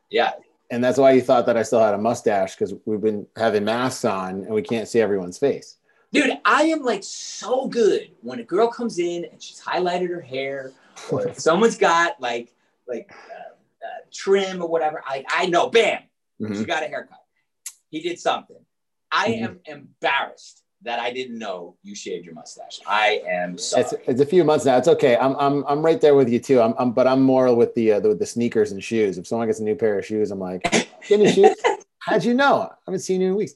Yeah. 0.10 0.32
And 0.72 0.84
that's 0.84 0.98
why 0.98 1.12
you 1.12 1.22
thought 1.22 1.46
that 1.46 1.58
I 1.58 1.64
still 1.64 1.82
had 1.82 1.94
a 1.94 2.00
mustache 2.00 2.56
because 2.56 2.74
we've 2.86 3.02
been 3.02 3.28
having 3.36 3.66
masks 3.66 4.06
on 4.06 4.44
and 4.44 4.50
we 4.50 4.62
can't 4.62 4.88
see 4.88 5.02
everyone's 5.02 5.38
face. 5.38 5.78
Dude, 6.14 6.38
I 6.46 6.66
am 6.66 6.84
like 6.84 7.04
so 7.04 7.68
good 7.68 8.12
when 8.22 8.40
a 8.40 8.44
girl 8.44 8.68
comes 8.68 9.00
in 9.00 9.26
and 9.26 9.42
she's 9.42 9.60
highlighted 9.60 10.10
her 10.10 10.22
hair, 10.22 10.72
or 11.12 11.28
if 11.28 11.40
someone's 11.48 11.76
got 11.76 12.22
like 12.22 12.54
like 12.88 13.12
uh, 13.12 13.86
uh, 13.86 14.00
trim 14.14 14.62
or 14.62 14.70
whatever. 14.70 15.04
I 15.06 15.26
I 15.28 15.48
know, 15.48 15.70
bam, 15.70 16.04
mm-hmm. 16.40 16.54
she 16.54 16.66
got 16.66 16.84
a 16.84 16.88
haircut. 16.88 17.18
He 17.90 18.00
did 18.00 18.20
something. 18.20 18.64
I 19.12 19.30
mm-hmm. 19.30 19.46
am 19.46 19.60
embarrassed 19.66 20.62
that 20.84 21.00
I 21.00 21.12
didn't 21.12 21.40
know 21.40 21.78
you 21.82 21.96
shaved 21.96 22.26
your 22.26 22.36
mustache. 22.36 22.80
I 22.86 23.24
am 23.28 23.58
sorry. 23.58 23.84
It's, 23.84 23.94
it's 24.06 24.22
a 24.22 24.26
few 24.26 24.44
months 24.44 24.66
now. 24.66 24.78
It's 24.78 24.88
okay. 24.90 25.16
I'm, 25.16 25.36
I'm, 25.38 25.64
I'm 25.66 25.82
right 25.82 26.00
there 26.02 26.14
with 26.14 26.28
you 26.30 26.40
too. 26.40 26.60
I'm, 26.60 26.74
I'm 26.78 26.92
but 26.92 27.08
I'm 27.08 27.22
more 27.22 27.56
with 27.56 27.74
the, 27.76 27.94
uh, 27.94 28.00
the, 28.02 28.16
the 28.16 28.26
sneakers 28.26 28.74
and 28.74 28.84
shoes. 28.84 29.18
If 29.18 29.26
someone 29.26 29.48
gets 29.48 29.62
a 29.62 29.64
new 29.64 29.76
pair 29.76 29.98
of 29.98 30.06
shoes, 30.06 30.30
I'm 30.30 30.40
like, 30.40 30.64
get 31.08 31.22
me 31.22 31.32
shoes. 31.32 31.56
How'd 32.00 32.26
you 32.26 32.34
know? 32.34 32.64
I 32.64 32.76
haven't 32.86 33.00
seen 33.00 33.22
you 33.22 33.30
in 33.30 33.36
weeks 33.36 33.54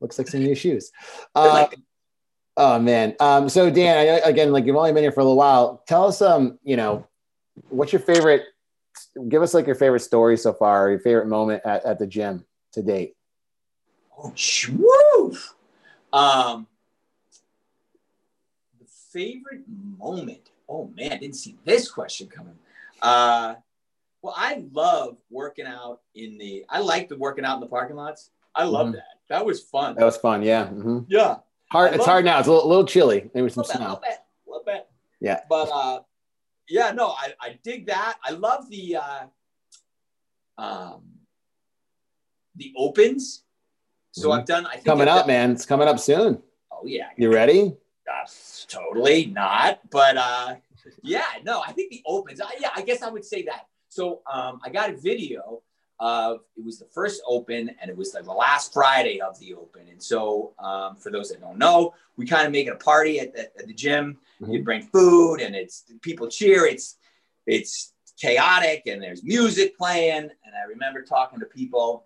looks 0.00 0.18
like 0.18 0.28
some 0.28 0.40
new 0.42 0.54
shoes. 0.54 0.90
Uh, 1.34 1.66
oh 2.56 2.78
man. 2.78 3.14
Um, 3.20 3.48
so 3.48 3.70
Dan, 3.70 3.96
I, 3.96 4.28
again, 4.28 4.52
like 4.52 4.66
you've 4.66 4.76
only 4.76 4.92
been 4.92 5.02
here 5.02 5.12
for 5.12 5.20
a 5.20 5.24
little 5.24 5.36
while. 5.36 5.82
Tell 5.86 6.06
us, 6.06 6.22
um, 6.22 6.58
you 6.62 6.76
know, 6.76 7.06
what's 7.68 7.92
your 7.92 8.00
favorite? 8.00 8.44
Give 9.28 9.42
us 9.42 9.54
like 9.54 9.66
your 9.66 9.76
favorite 9.76 10.00
story 10.00 10.36
so 10.36 10.52
far, 10.52 10.90
your 10.90 10.98
favorite 10.98 11.26
moment 11.26 11.62
at, 11.64 11.84
at 11.84 11.98
the 11.98 12.06
gym 12.06 12.44
to 12.72 12.82
date. 12.82 13.14
Oh, 14.18 14.34
woo! 14.72 15.36
Um, 16.12 16.66
the 18.80 18.86
favorite 19.12 19.62
moment. 19.98 20.50
Oh 20.68 20.90
man, 20.96 21.12
I 21.12 21.16
didn't 21.16 21.36
see 21.36 21.56
this 21.64 21.90
question 21.90 22.28
coming. 22.28 22.58
Uh, 23.00 23.54
well, 24.22 24.34
I 24.36 24.64
love 24.72 25.16
working 25.30 25.66
out 25.66 26.00
in 26.14 26.38
the. 26.38 26.64
I 26.68 26.80
like 26.80 27.08
the 27.08 27.16
working 27.16 27.44
out 27.44 27.54
in 27.54 27.60
the 27.60 27.66
parking 27.66 27.96
lots. 27.96 28.30
I 28.54 28.64
love 28.64 28.88
mm-hmm. 28.88 28.96
that. 28.96 29.17
That 29.28 29.44
was 29.44 29.60
fun. 29.60 29.94
That 29.96 30.04
was 30.04 30.16
fun. 30.16 30.42
Yeah. 30.42 30.66
Mm-hmm. 30.66 31.00
Yeah. 31.08 31.36
Hard. 31.70 31.94
It's 31.94 32.06
hard 32.06 32.24
now. 32.24 32.38
It's 32.38 32.48
a 32.48 32.52
little, 32.52 32.68
little 32.68 32.86
chilly. 32.86 33.30
Maybe 33.34 33.50
some 33.50 33.64
snow. 33.64 33.78
A 33.78 33.82
little 33.82 34.00
bit. 34.00 34.18
A 34.46 34.50
little 34.50 34.64
bit. 34.64 34.88
Yeah. 35.20 35.40
But 35.48 35.68
uh, 35.72 36.00
yeah, 36.68 36.92
no, 36.92 37.08
I, 37.08 37.34
I 37.40 37.58
dig 37.62 37.86
that. 37.86 38.16
I 38.24 38.30
love 38.32 38.70
the 38.70 38.96
uh, 38.96 39.26
um, 40.56 41.02
the 42.56 42.72
opens. 42.76 43.44
So 44.12 44.28
mm-hmm. 44.28 44.40
I've 44.40 44.46
done. 44.46 44.66
I 44.66 44.74
think 44.74 44.86
coming 44.86 45.08
up, 45.08 45.26
man. 45.26 45.52
It's 45.52 45.66
coming 45.66 45.88
up 45.88 45.98
soon. 45.98 46.42
Oh 46.72 46.82
yeah. 46.84 47.08
You 47.16 47.32
ready? 47.32 47.76
Uh, 48.10 48.26
totally 48.66 49.26
not. 49.26 49.80
But 49.90 50.16
uh, 50.16 50.54
yeah, 51.02 51.26
no. 51.44 51.60
I 51.66 51.72
think 51.72 51.90
the 51.90 52.02
opens. 52.06 52.40
Uh, 52.40 52.48
yeah, 52.58 52.70
I 52.74 52.80
guess 52.80 53.02
I 53.02 53.10
would 53.10 53.24
say 53.24 53.42
that. 53.42 53.66
So 53.90 54.22
um, 54.32 54.60
I 54.64 54.70
got 54.70 54.90
a 54.90 54.96
video 54.96 55.62
of 56.00 56.40
it 56.56 56.64
was 56.64 56.78
the 56.78 56.86
first 56.86 57.22
open 57.26 57.70
and 57.80 57.90
it 57.90 57.96
was 57.96 58.14
like 58.14 58.24
the 58.24 58.32
last 58.32 58.72
Friday 58.72 59.20
of 59.20 59.38
the 59.40 59.54
open. 59.54 59.88
And 59.88 60.02
so 60.02 60.52
um, 60.58 60.96
for 60.96 61.10
those 61.10 61.30
that 61.30 61.40
don't 61.40 61.58
know, 61.58 61.94
we 62.16 62.26
kind 62.26 62.46
of 62.46 62.52
make 62.52 62.66
it 62.66 62.72
a 62.72 62.76
party 62.76 63.20
at 63.20 63.34
the, 63.34 63.42
at 63.58 63.66
the 63.66 63.74
gym. 63.74 64.18
Mm-hmm. 64.40 64.52
You 64.52 64.62
bring 64.62 64.82
food 64.82 65.40
and 65.40 65.54
it's 65.54 65.84
people 66.02 66.28
cheer. 66.28 66.66
It's 66.66 66.96
it's 67.46 67.94
chaotic 68.18 68.82
and 68.86 69.02
there's 69.02 69.24
music 69.24 69.76
playing. 69.76 70.30
And 70.44 70.54
I 70.54 70.68
remember 70.68 71.02
talking 71.02 71.40
to 71.40 71.46
people 71.46 72.04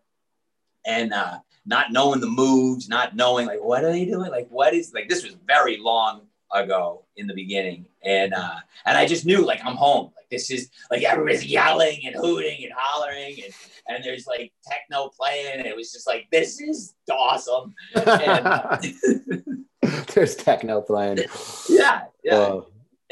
and 0.87 1.13
uh, 1.13 1.39
not 1.67 1.93
knowing 1.93 2.21
the 2.21 2.29
moves, 2.29 2.89
not 2.89 3.15
knowing 3.15 3.47
like 3.47 3.63
what 3.63 3.85
are 3.85 3.93
they 3.93 4.05
doing, 4.05 4.31
like 4.31 4.49
what 4.49 4.75
is 4.75 4.93
like 4.95 5.09
this 5.09 5.25
was 5.25 5.37
very 5.47 5.79
long 5.79 6.23
ago 6.53 7.05
in 7.17 7.27
the 7.27 7.35
beginning, 7.35 7.87
and 8.05 8.35
uh, 8.35 8.57
and 8.85 8.97
I 8.97 9.07
just 9.07 9.25
knew 9.25 9.45
like 9.45 9.61
I'm 9.65 9.77
home. 9.77 10.13
Like 10.17 10.29
this 10.31 10.51
is 10.51 10.71
like 10.91 11.03
everybody's 11.03 11.45
yelling 11.45 12.01
and 12.05 12.15
hooting 12.15 12.65
and 12.65 12.73
hollering, 12.77 13.37
and 13.45 13.55
and 13.89 14.05
there's 14.05 14.27
like 14.27 14.53
techno 14.67 15.09
playing, 15.09 15.59
and 15.59 15.67
it 15.67 15.77
was 15.77 15.93
just 15.93 16.07
like 16.07 16.29
this 16.31 16.61
is 16.61 16.95
awesome. 17.11 17.75
And, 17.95 18.47
uh, 18.47 18.79
there's 20.15 20.37
techno 20.37 20.81
playing. 20.81 21.19
Yeah, 21.69 22.03
yeah, 22.25 22.35
uh, 22.35 22.61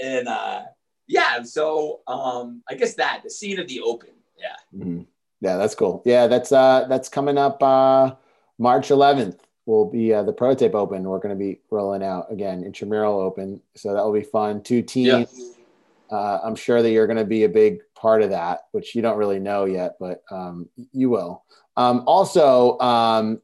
and 0.03 0.29
uh, 0.29 0.63
yeah. 1.07 1.43
So 1.43 2.01
um, 2.07 2.63
I 2.69 2.75
guess 2.75 2.95
that 2.95 3.23
the 3.25 3.31
scene 3.31 3.59
of 3.59 3.69
the 3.69 3.81
open. 3.81 4.11
Yeah. 4.39 4.79
Mm-hmm. 4.79 5.03
Yeah, 5.41 5.57
that's 5.57 5.75
cool. 5.75 6.03
Yeah, 6.05 6.27
that's 6.27 6.53
uh 6.53 6.87
that's 6.89 7.09
coming 7.09 7.39
up 7.39 7.63
uh 7.63 8.15
March 8.59 8.89
11th 8.89 9.39
will 9.71 9.89
be 9.89 10.13
uh, 10.13 10.23
the 10.23 10.33
prototype 10.33 10.75
open. 10.75 11.05
We're 11.05 11.21
going 11.21 11.37
to 11.37 11.39
be 11.39 11.61
rolling 11.71 12.03
out 12.03 12.27
again 12.31 12.65
intramural 12.65 13.21
open, 13.21 13.61
so 13.77 13.95
that 13.95 14.05
will 14.05 14.13
be 14.13 14.23
fun. 14.23 14.63
Two 14.63 14.83
teams. 14.83 15.31
Yeah. 15.33 16.17
Uh, 16.17 16.41
I'm 16.43 16.57
sure 16.57 16.83
that 16.83 16.91
you're 16.91 17.07
going 17.07 17.19
to 17.19 17.25
be 17.25 17.45
a 17.45 17.49
big 17.49 17.79
part 17.95 18.23
of 18.23 18.31
that, 18.31 18.63
which 18.73 18.97
you 18.97 19.03
don't 19.03 19.17
really 19.17 19.39
know 19.39 19.65
yet, 19.67 19.95
but 20.01 20.23
um, 20.33 20.69
you 20.93 21.09
will. 21.09 21.45
Um, 21.77 22.03
also, 22.07 22.79
um, 22.81 23.41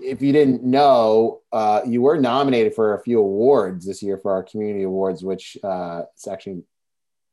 if 0.00 0.20
you 0.20 0.32
didn't 0.32 0.64
know, 0.64 1.42
uh, 1.52 1.82
you 1.86 2.02
were 2.02 2.18
nominated 2.18 2.74
for 2.74 2.94
a 2.94 3.02
few 3.02 3.20
awards 3.20 3.86
this 3.86 4.02
year 4.02 4.18
for 4.18 4.32
our 4.32 4.42
community 4.42 4.82
awards, 4.82 5.22
which 5.22 5.56
uh, 5.62 6.02
it's 6.12 6.26
actually 6.26 6.64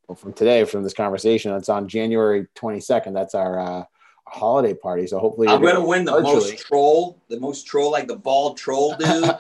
well, 0.08 0.16
from 0.16 0.34
today, 0.34 0.66
from 0.66 0.84
this 0.84 0.94
conversation. 0.94 1.54
It's 1.54 1.70
on 1.70 1.88
January 1.88 2.46
22nd. 2.56 3.14
That's 3.14 3.34
our 3.34 3.60
uh, 3.60 3.84
holiday 4.30 4.74
party. 4.74 5.08
So 5.08 5.20
hopefully, 5.20 5.48
I'm 5.48 5.62
going 5.62 5.76
to 5.76 5.82
win 5.82 6.06
the 6.06 6.12
virtually. 6.12 6.34
most 6.36 6.60
troll, 6.60 7.22
the 7.30 7.40
most 7.40 7.66
troll, 7.66 7.92
like 7.92 8.08
the 8.08 8.16
bald 8.16 8.58
troll 8.58 8.96
dude. 9.00 9.36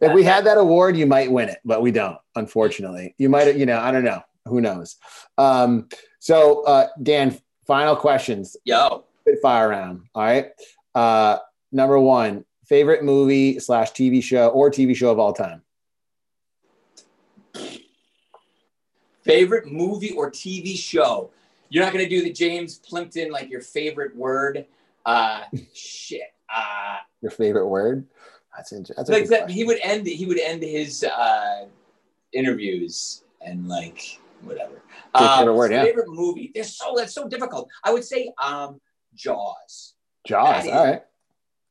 if 0.00 0.12
we 0.12 0.22
had 0.22 0.44
that 0.46 0.58
award, 0.58 0.96
you 0.96 1.06
might 1.06 1.30
win 1.30 1.48
it, 1.48 1.58
but 1.64 1.82
we 1.82 1.90
don't, 1.90 2.18
unfortunately. 2.34 3.14
You 3.18 3.28
might, 3.28 3.56
you 3.56 3.66
know, 3.66 3.78
I 3.78 3.90
don't 3.90 4.04
know. 4.04 4.22
Who 4.46 4.60
knows? 4.60 4.96
Um, 5.38 5.88
so, 6.18 6.62
uh, 6.64 6.88
Dan, 7.02 7.38
final 7.66 7.96
questions. 7.96 8.56
Yo. 8.64 9.04
Fire 9.42 9.70
round. 9.70 10.02
All 10.14 10.22
right. 10.22 10.48
Uh, 10.94 11.38
number 11.72 11.98
one, 11.98 12.44
favorite 12.66 13.02
movie 13.02 13.58
slash 13.58 13.92
TV 13.92 14.22
show 14.22 14.48
or 14.48 14.70
TV 14.70 14.94
show 14.94 15.10
of 15.10 15.18
all 15.18 15.32
time? 15.32 15.62
Favorite 19.22 19.66
movie 19.66 20.12
or 20.12 20.30
TV 20.30 20.76
show? 20.76 21.30
You're 21.74 21.82
not 21.82 21.92
gonna 21.92 22.08
do 22.08 22.22
the 22.22 22.30
James 22.30 22.80
Lipton 22.92 23.32
like 23.32 23.50
your 23.50 23.60
favorite 23.60 24.14
word. 24.14 24.64
Uh, 25.04 25.42
shit. 25.74 26.32
Uh, 26.48 26.98
your 27.20 27.32
favorite 27.32 27.66
word? 27.66 28.06
That's 28.56 28.72
interesting. 28.72 28.94
That's 28.96 29.10
like 29.10 29.28
that, 29.30 29.50
he 29.50 29.64
would 29.64 29.80
end. 29.82 30.06
He 30.06 30.24
would 30.24 30.38
end 30.38 30.62
his 30.62 31.02
uh, 31.02 31.64
interviews 32.32 33.24
and 33.44 33.66
like 33.66 34.20
whatever. 34.42 34.82
Um, 35.16 35.38
favorite 35.38 35.54
word, 35.54 35.72
yeah. 35.72 35.82
Favorite 35.82 36.10
movie? 36.10 36.52
They're 36.54 36.62
so 36.62 36.94
that's 36.96 37.12
so 37.12 37.26
difficult. 37.26 37.68
I 37.82 37.92
would 37.92 38.04
say 38.04 38.32
um, 38.40 38.80
Jaws. 39.16 39.94
Jaws. 40.24 40.68
all 40.68 40.84
right. 40.84 41.02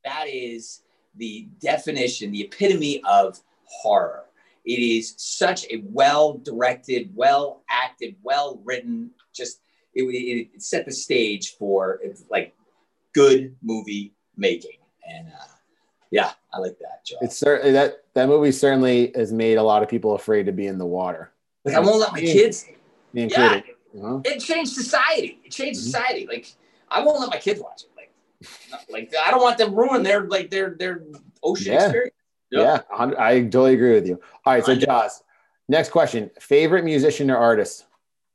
That 0.04 0.26
is 0.28 0.82
the 1.16 1.48
definition, 1.62 2.30
the 2.30 2.42
epitome 2.42 3.00
of 3.04 3.40
horror. 3.64 4.24
It 4.66 4.80
is 4.80 5.14
such 5.16 5.64
a 5.70 5.82
well 5.86 6.34
directed, 6.34 7.10
well 7.14 7.62
acted, 7.70 8.16
well 8.22 8.60
written, 8.64 9.10
just 9.32 9.60
it, 9.94 10.02
it, 10.02 10.48
it, 10.54 10.62
set 10.62 10.84
the 10.84 10.92
stage 10.92 11.56
for 11.56 12.00
like 12.30 12.54
good 13.14 13.54
movie 13.62 14.14
making. 14.36 14.78
And 15.08 15.28
uh, 15.28 15.54
yeah, 16.10 16.32
I 16.52 16.58
like 16.58 16.78
that. 16.78 17.04
Job. 17.04 17.18
It's 17.22 17.36
certainly 17.36 17.72
that 17.72 18.04
that 18.14 18.28
movie 18.28 18.52
certainly 18.52 19.12
has 19.14 19.32
made 19.32 19.58
a 19.58 19.62
lot 19.62 19.82
of 19.82 19.88
people 19.88 20.14
afraid 20.14 20.46
to 20.46 20.52
be 20.52 20.66
in 20.66 20.78
the 20.78 20.86
water. 20.86 21.32
Like 21.64 21.74
I 21.74 21.80
won't 21.80 21.98
let 21.98 22.12
my 22.12 22.20
kids. 22.20 22.66
Me 23.12 23.22
included 23.22 23.64
Yeah, 23.94 24.02
uh-huh. 24.02 24.20
it 24.24 24.40
changed 24.40 24.72
society. 24.72 25.40
It 25.44 25.50
changed 25.50 25.80
mm-hmm. 25.80 25.90
society. 25.90 26.26
Like 26.26 26.52
I 26.88 27.04
won't 27.04 27.20
let 27.20 27.30
my 27.30 27.38
kids 27.38 27.60
watch 27.60 27.82
it. 27.82 27.90
Like, 27.96 28.10
like 28.90 29.14
I 29.24 29.30
don't 29.30 29.42
want 29.42 29.58
them 29.58 29.74
ruin 29.74 30.02
their 30.02 30.26
like 30.26 30.50
their 30.50 30.76
their 30.78 31.02
ocean 31.42 31.72
yeah. 31.72 31.84
experience. 31.84 32.14
Yep. 32.50 32.86
Yeah, 32.90 33.14
I 33.18 33.40
totally 33.40 33.74
agree 33.74 33.94
with 33.94 34.06
you. 34.06 34.20
All 34.46 34.54
right, 34.54 34.64
so 34.64 34.74
Jaws. 34.74 35.22
Next 35.68 35.90
question: 35.90 36.30
Favorite 36.38 36.84
musician 36.84 37.30
or 37.30 37.36
artist? 37.36 37.86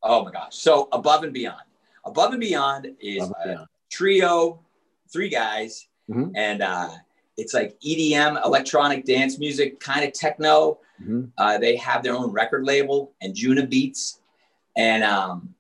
Oh 0.02 0.24
my 0.24 0.32
gosh! 0.32 0.56
So 0.56 0.88
above 0.92 1.24
and 1.24 1.34
beyond. 1.34 1.62
Above 2.06 2.32
and 2.32 2.40
beyond 2.40 2.88
is 3.00 3.24
and 3.24 3.34
beyond. 3.44 3.60
a 3.60 3.68
trio, 3.92 4.60
three 5.12 5.30
guys, 5.30 5.88
mm-hmm. 6.10 6.30
and 6.36 6.62
uh, 6.62 6.90
it's 7.38 7.54
like 7.54 7.80
EDM, 7.82 8.44
electronic 8.46 9.06
dance 9.06 9.40
music, 9.40 9.80
kind 9.80 10.06
of 10.06 10.14
techno. 10.14 10.80
Mm-hmm. 11.02 11.26
Uh, 11.38 11.58
they 11.58 11.76
have 11.78 12.04
their 12.04 12.16
own 12.16 12.32
record 12.32 12.66
label, 12.66 13.14
Anjunabeats, 13.24 14.20
and 14.78 15.04
um, 15.04 15.54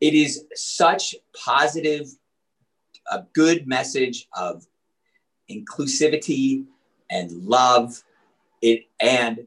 it 0.00 0.14
is 0.14 0.44
such 0.54 1.14
positive, 1.36 2.08
a 3.10 3.24
good 3.32 3.66
message 3.66 4.28
of 4.34 4.66
inclusivity 5.50 6.64
and 7.10 7.30
love 7.44 8.02
it 8.60 8.84
and 9.00 9.46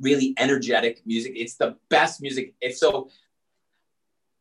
really 0.00 0.34
energetic 0.38 1.02
music. 1.06 1.32
It's 1.36 1.56
the 1.56 1.76
best 1.88 2.22
music. 2.22 2.54
If 2.60 2.76
so, 2.76 3.10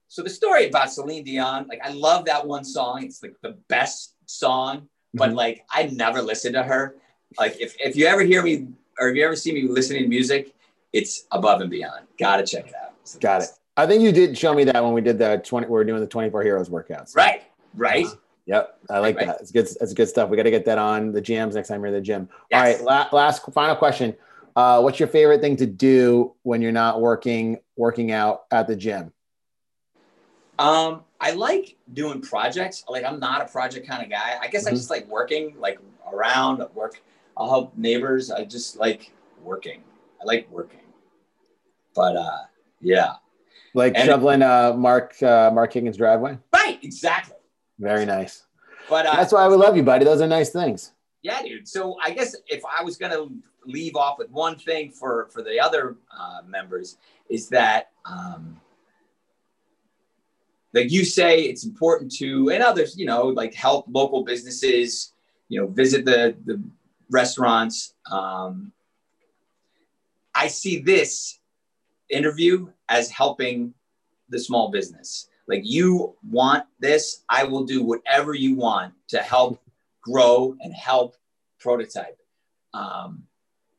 so 0.08 0.24
the 0.24 0.30
story 0.30 0.67
about 0.67 0.91
Celine 0.91 1.24
Dion, 1.24 1.67
like 1.67 1.82
I 1.84 1.91
love 1.91 2.26
that 2.26 2.45
one 2.45 2.63
song. 2.63 3.04
It's 3.04 3.22
like 3.22 3.36
the 3.41 3.58
best 3.67 4.15
song, 4.26 4.88
but 5.13 5.30
mm-hmm. 5.30 5.38
like 5.38 5.65
I 5.74 5.84
never 5.93 6.22
listened 6.22 6.56
to 6.56 6.63
her. 6.63 6.95
Like 7.38 7.60
if, 7.60 7.76
if 7.80 7.95
you 7.95 8.06
ever 8.08 8.22
hear 8.22 8.41
me 8.41 8.67
or 9.00 9.10
if 9.10 9.15
you 9.15 9.24
ever 9.24 9.36
see 9.36 9.52
me 9.52 9.63
listening 9.63 10.04
to 10.04 10.10
music, 10.10 10.56
it's 10.93 11.26
above 11.32 11.62
and 11.62 11.69
beyond. 11.69 12.08
Gotta 12.17 12.45
check 12.45 12.67
it 12.67 12.74
out. 12.76 12.93
Got 13.19 13.43
it. 13.43 13.50
I 13.78 13.88
think 13.88 14.02
you 14.02 14.12
did 14.12 14.38
show 14.38 14.54
me 14.54 14.65
that 14.65 14.84
when 14.84 14.93
we 14.93 15.02
did 15.02 15.17
the 15.17 15.41
20, 15.45 15.67
we 15.67 15.80
are 15.80 15.84
doing 15.86 16.02
the 16.02 16.08
24 16.08 16.43
heroes 16.43 16.69
workouts. 16.69 17.15
Right. 17.15 17.43
Right. 17.74 18.06
Uh, 18.06 18.15
Yep, 18.50 18.80
I 18.89 18.98
like 18.98 19.15
right. 19.15 19.28
that. 19.28 19.41
It's 19.41 19.52
good. 19.52 19.67
It's 19.80 19.93
good 19.93 20.10
stuff. 20.10 20.28
We 20.32 20.36
got 20.36 20.41
to 20.41 20.50
get 20.50 20.65
that 20.65 20.80
on 20.80 21.12
the 21.12 21.22
jams 21.22 21.54
next 21.54 21.67
time 21.67 21.82
you're 21.82 21.89
at 21.89 21.91
the 21.91 22.02
gym. 22.02 22.28
Yes. 22.50 22.80
All 22.80 22.88
right, 22.88 23.10
la- 23.12 23.15
last 23.15 23.45
final 23.54 23.76
question. 23.76 24.15
Uh, 24.60 24.82
what's 24.82 25.00
your 25.00 25.08
favorite 25.08 25.39
thing 25.39 25.56
to 25.56 25.65
do 25.65 26.36
when 26.43 26.62
you're 26.62 26.69
not 26.69 27.00
working 27.00 27.60
working 27.78 28.12
out 28.12 28.41
at 28.52 28.67
the 28.67 28.76
gym? 28.76 29.13
Um, 30.60 31.04
I 31.22 31.32
like 31.32 31.78
doing 31.93 32.19
projects. 32.19 32.84
Like 32.89 33.06
I'm 33.06 33.22
not 33.22 33.41
a 33.41 33.45
project 33.45 33.88
kind 33.88 34.04
of 34.04 34.10
guy. 34.10 34.38
I 34.41 34.50
guess 34.50 34.65
mm-hmm. 34.65 34.74
I 34.74 34.78
just 34.78 34.89
like 34.89 35.08
working, 35.08 35.56
like 35.58 35.80
around 36.12 36.62
work. 36.74 37.02
I'll 37.38 37.48
help 37.48 37.78
neighbors. 37.78 38.32
I 38.32 38.43
just 38.43 38.76
like 38.76 39.13
working. 39.41 39.82
I 40.22 40.26
like 40.26 40.52
working. 40.52 40.82
But 41.95 42.17
uh, 42.17 42.39
yeah, 42.82 43.13
like 43.74 43.93
and 43.95 44.08
shoveling 44.08 44.41
uh, 44.41 44.74
Mark 44.74 45.24
uh, 45.24 45.52
Mark 45.54 45.72
Higgins' 45.72 45.95
driveway. 45.95 46.38
Right. 46.54 46.80
Exactly. 46.84 47.38
Very 47.79 48.06
nice. 48.06 48.44
But 48.90 49.06
uh, 49.06 49.15
that's 49.15 49.31
why 49.31 49.48
we 49.48 49.56
love 49.56 49.77
you, 49.77 49.83
buddy. 49.83 50.04
Those 50.04 50.19
are 50.19 50.27
nice 50.27 50.50
things. 50.50 50.92
Yeah, 51.21 51.42
dude. 51.44 51.65
So 51.65 51.96
I 52.04 52.12
guess 52.12 52.36
if 52.50 52.62
I 52.65 52.83
was 52.83 52.98
gonna 52.98 53.27
leave 53.70 53.96
off 53.96 54.17
with 54.17 54.30
one 54.32 54.58
thing 54.58 54.92
for 54.92 55.30
for 55.32 55.42
the 55.42 55.60
other 55.60 55.98
uh, 56.17 56.42
members 56.48 56.98
is 57.30 57.50
that 57.50 57.92
um, 58.06 58.60
like 60.74 60.92
you 60.92 61.06
say 61.06 61.42
it's 61.42 61.65
important 61.65 62.12
to 62.12 62.50
and 62.52 62.63
others 62.63 62.98
you 62.98 63.06
know 63.06 63.24
like 63.24 63.54
help 63.54 63.86
local 63.90 64.24
businesses 64.24 65.13
you 65.48 65.60
know 65.60 65.67
visit 65.67 66.06
the 66.06 66.36
the 66.46 66.62
restaurants 67.10 67.94
um, 68.12 68.72
i 70.36 70.48
see 70.48 70.80
this 70.80 71.40
interview 72.10 72.67
as 72.88 73.10
helping 73.10 73.74
the 74.30 74.40
small 74.40 74.70
business 74.70 75.30
like 75.50 75.63
you 75.65 76.15
want 76.30 76.65
this, 76.80 77.24
I 77.28 77.44
will 77.44 77.63
do 77.65 77.84
whatever 77.84 78.36
you 78.36 78.56
want 78.56 78.94
to 79.08 79.17
help 79.17 79.60
grow 80.00 80.56
and 80.62 80.72
help 80.72 81.15
prototype. 81.60 82.20
Um, 82.72 83.24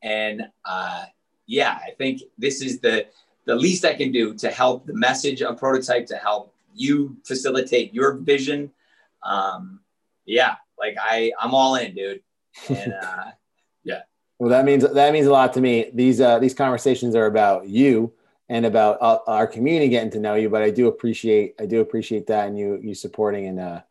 and 0.01 0.43
uh, 0.65 1.05
yeah, 1.47 1.77
I 1.85 1.91
think 1.97 2.21
this 2.37 2.61
is 2.61 2.79
the 2.79 3.07
the 3.45 3.55
least 3.55 3.85
I 3.85 3.93
can 3.93 4.11
do 4.11 4.33
to 4.35 4.49
help 4.49 4.85
the 4.85 4.93
message 4.93 5.41
of 5.41 5.57
prototype 5.57 6.05
to 6.07 6.15
help 6.15 6.53
you 6.73 7.17
facilitate 7.25 7.93
your 7.93 8.13
vision. 8.13 8.71
Um, 9.23 9.81
yeah, 10.25 10.55
like 10.79 10.95
I, 10.99 11.31
I'm 11.39 11.53
all 11.53 11.75
in, 11.75 11.93
dude. 11.95 12.21
And 12.69 12.93
uh, 13.01 13.31
yeah. 13.83 14.01
Well, 14.39 14.49
that 14.49 14.65
means 14.65 14.83
that 14.89 15.13
means 15.13 15.27
a 15.27 15.31
lot 15.31 15.53
to 15.53 15.61
me. 15.61 15.91
These 15.93 16.21
uh, 16.21 16.39
these 16.39 16.53
conversations 16.53 17.15
are 17.15 17.25
about 17.25 17.67
you 17.67 18.13
and 18.49 18.65
about 18.65 18.97
uh, 19.01 19.19
our 19.27 19.47
community 19.47 19.89
getting 19.89 20.11
to 20.11 20.19
know 20.19 20.35
you. 20.35 20.49
But 20.49 20.61
I 20.61 20.71
do 20.71 20.87
appreciate 20.87 21.55
I 21.59 21.65
do 21.65 21.81
appreciate 21.81 22.27
that 22.27 22.47
and 22.47 22.57
you 22.57 22.79
you 22.81 22.95
supporting 22.95 23.47
and 23.47 23.59
uh, 23.59 23.81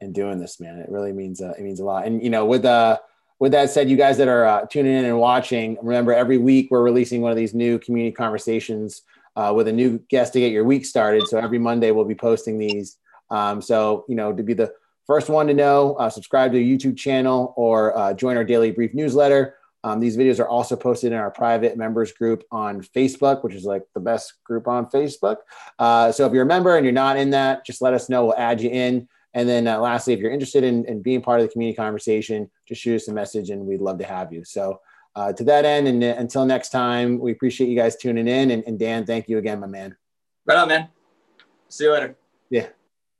and 0.00 0.14
doing 0.14 0.38
this, 0.38 0.60
man. 0.60 0.78
It 0.78 0.90
really 0.90 1.12
means 1.12 1.40
uh, 1.40 1.54
it 1.58 1.62
means 1.62 1.80
a 1.80 1.84
lot. 1.84 2.06
And 2.06 2.22
you 2.22 2.30
know, 2.30 2.46
with 2.46 2.64
uh 2.64 2.98
with 3.38 3.52
that 3.52 3.70
said, 3.70 3.90
you 3.90 3.96
guys 3.96 4.16
that 4.18 4.28
are 4.28 4.44
uh, 4.44 4.66
tuning 4.66 4.94
in 4.94 5.04
and 5.04 5.18
watching, 5.18 5.76
remember 5.82 6.12
every 6.12 6.38
week 6.38 6.68
we're 6.70 6.82
releasing 6.82 7.20
one 7.20 7.30
of 7.30 7.36
these 7.36 7.54
new 7.54 7.78
community 7.78 8.14
conversations 8.14 9.02
uh, 9.36 9.52
with 9.54 9.68
a 9.68 9.72
new 9.72 9.98
guest 10.08 10.32
to 10.32 10.40
get 10.40 10.52
your 10.52 10.64
week 10.64 10.86
started. 10.86 11.26
So 11.28 11.38
every 11.38 11.58
Monday 11.58 11.90
we'll 11.90 12.06
be 12.06 12.14
posting 12.14 12.58
these. 12.58 12.96
Um, 13.30 13.60
so 13.60 14.04
you 14.08 14.14
know, 14.14 14.32
to 14.32 14.42
be 14.42 14.54
the 14.54 14.72
first 15.06 15.28
one 15.28 15.46
to 15.48 15.54
know, 15.54 15.94
uh, 15.94 16.08
subscribe 16.08 16.52
to 16.52 16.58
the 16.58 16.76
YouTube 16.76 16.96
channel 16.96 17.52
or 17.56 17.96
uh, 17.96 18.14
join 18.14 18.36
our 18.36 18.44
daily 18.44 18.70
brief 18.70 18.94
newsletter. 18.94 19.56
Um, 19.84 20.00
these 20.00 20.16
videos 20.16 20.40
are 20.40 20.48
also 20.48 20.74
posted 20.74 21.12
in 21.12 21.18
our 21.18 21.30
private 21.30 21.76
members 21.76 22.12
group 22.12 22.42
on 22.50 22.82
Facebook, 22.82 23.44
which 23.44 23.54
is 23.54 23.64
like 23.64 23.82
the 23.94 24.00
best 24.00 24.34
group 24.42 24.66
on 24.66 24.86
Facebook. 24.86 25.36
Uh, 25.78 26.10
so 26.10 26.26
if 26.26 26.32
you're 26.32 26.42
a 26.42 26.46
member 26.46 26.76
and 26.76 26.84
you're 26.84 26.92
not 26.92 27.16
in 27.16 27.30
that, 27.30 27.64
just 27.64 27.80
let 27.80 27.94
us 27.94 28.08
know. 28.08 28.24
We'll 28.24 28.36
add 28.36 28.60
you 28.60 28.70
in. 28.70 29.08
And 29.36 29.46
then 29.46 29.68
uh, 29.68 29.78
lastly, 29.78 30.14
if 30.14 30.18
you're 30.18 30.30
interested 30.30 30.64
in, 30.64 30.86
in, 30.86 31.02
being 31.02 31.20
part 31.20 31.40
of 31.40 31.46
the 31.46 31.52
community 31.52 31.76
conversation, 31.76 32.50
just 32.66 32.80
shoot 32.80 32.96
us 32.96 33.08
a 33.08 33.12
message 33.12 33.50
and 33.50 33.66
we'd 33.66 33.82
love 33.82 33.98
to 33.98 34.04
have 34.04 34.32
you. 34.32 34.42
So 34.44 34.80
uh, 35.14 35.34
to 35.34 35.44
that 35.44 35.66
end, 35.66 35.86
and 35.86 36.02
uh, 36.02 36.14
until 36.16 36.46
next 36.46 36.70
time, 36.70 37.18
we 37.18 37.32
appreciate 37.32 37.68
you 37.68 37.76
guys 37.76 37.96
tuning 37.96 38.28
in. 38.28 38.50
And, 38.50 38.64
and 38.66 38.78
Dan, 38.78 39.04
thank 39.04 39.28
you 39.28 39.36
again, 39.36 39.60
my 39.60 39.66
man. 39.66 39.94
Right 40.46 40.56
on, 40.56 40.68
man. 40.68 40.88
See 41.68 41.84
you 41.84 41.92
later. 41.92 42.16
Yeah. 42.48 42.68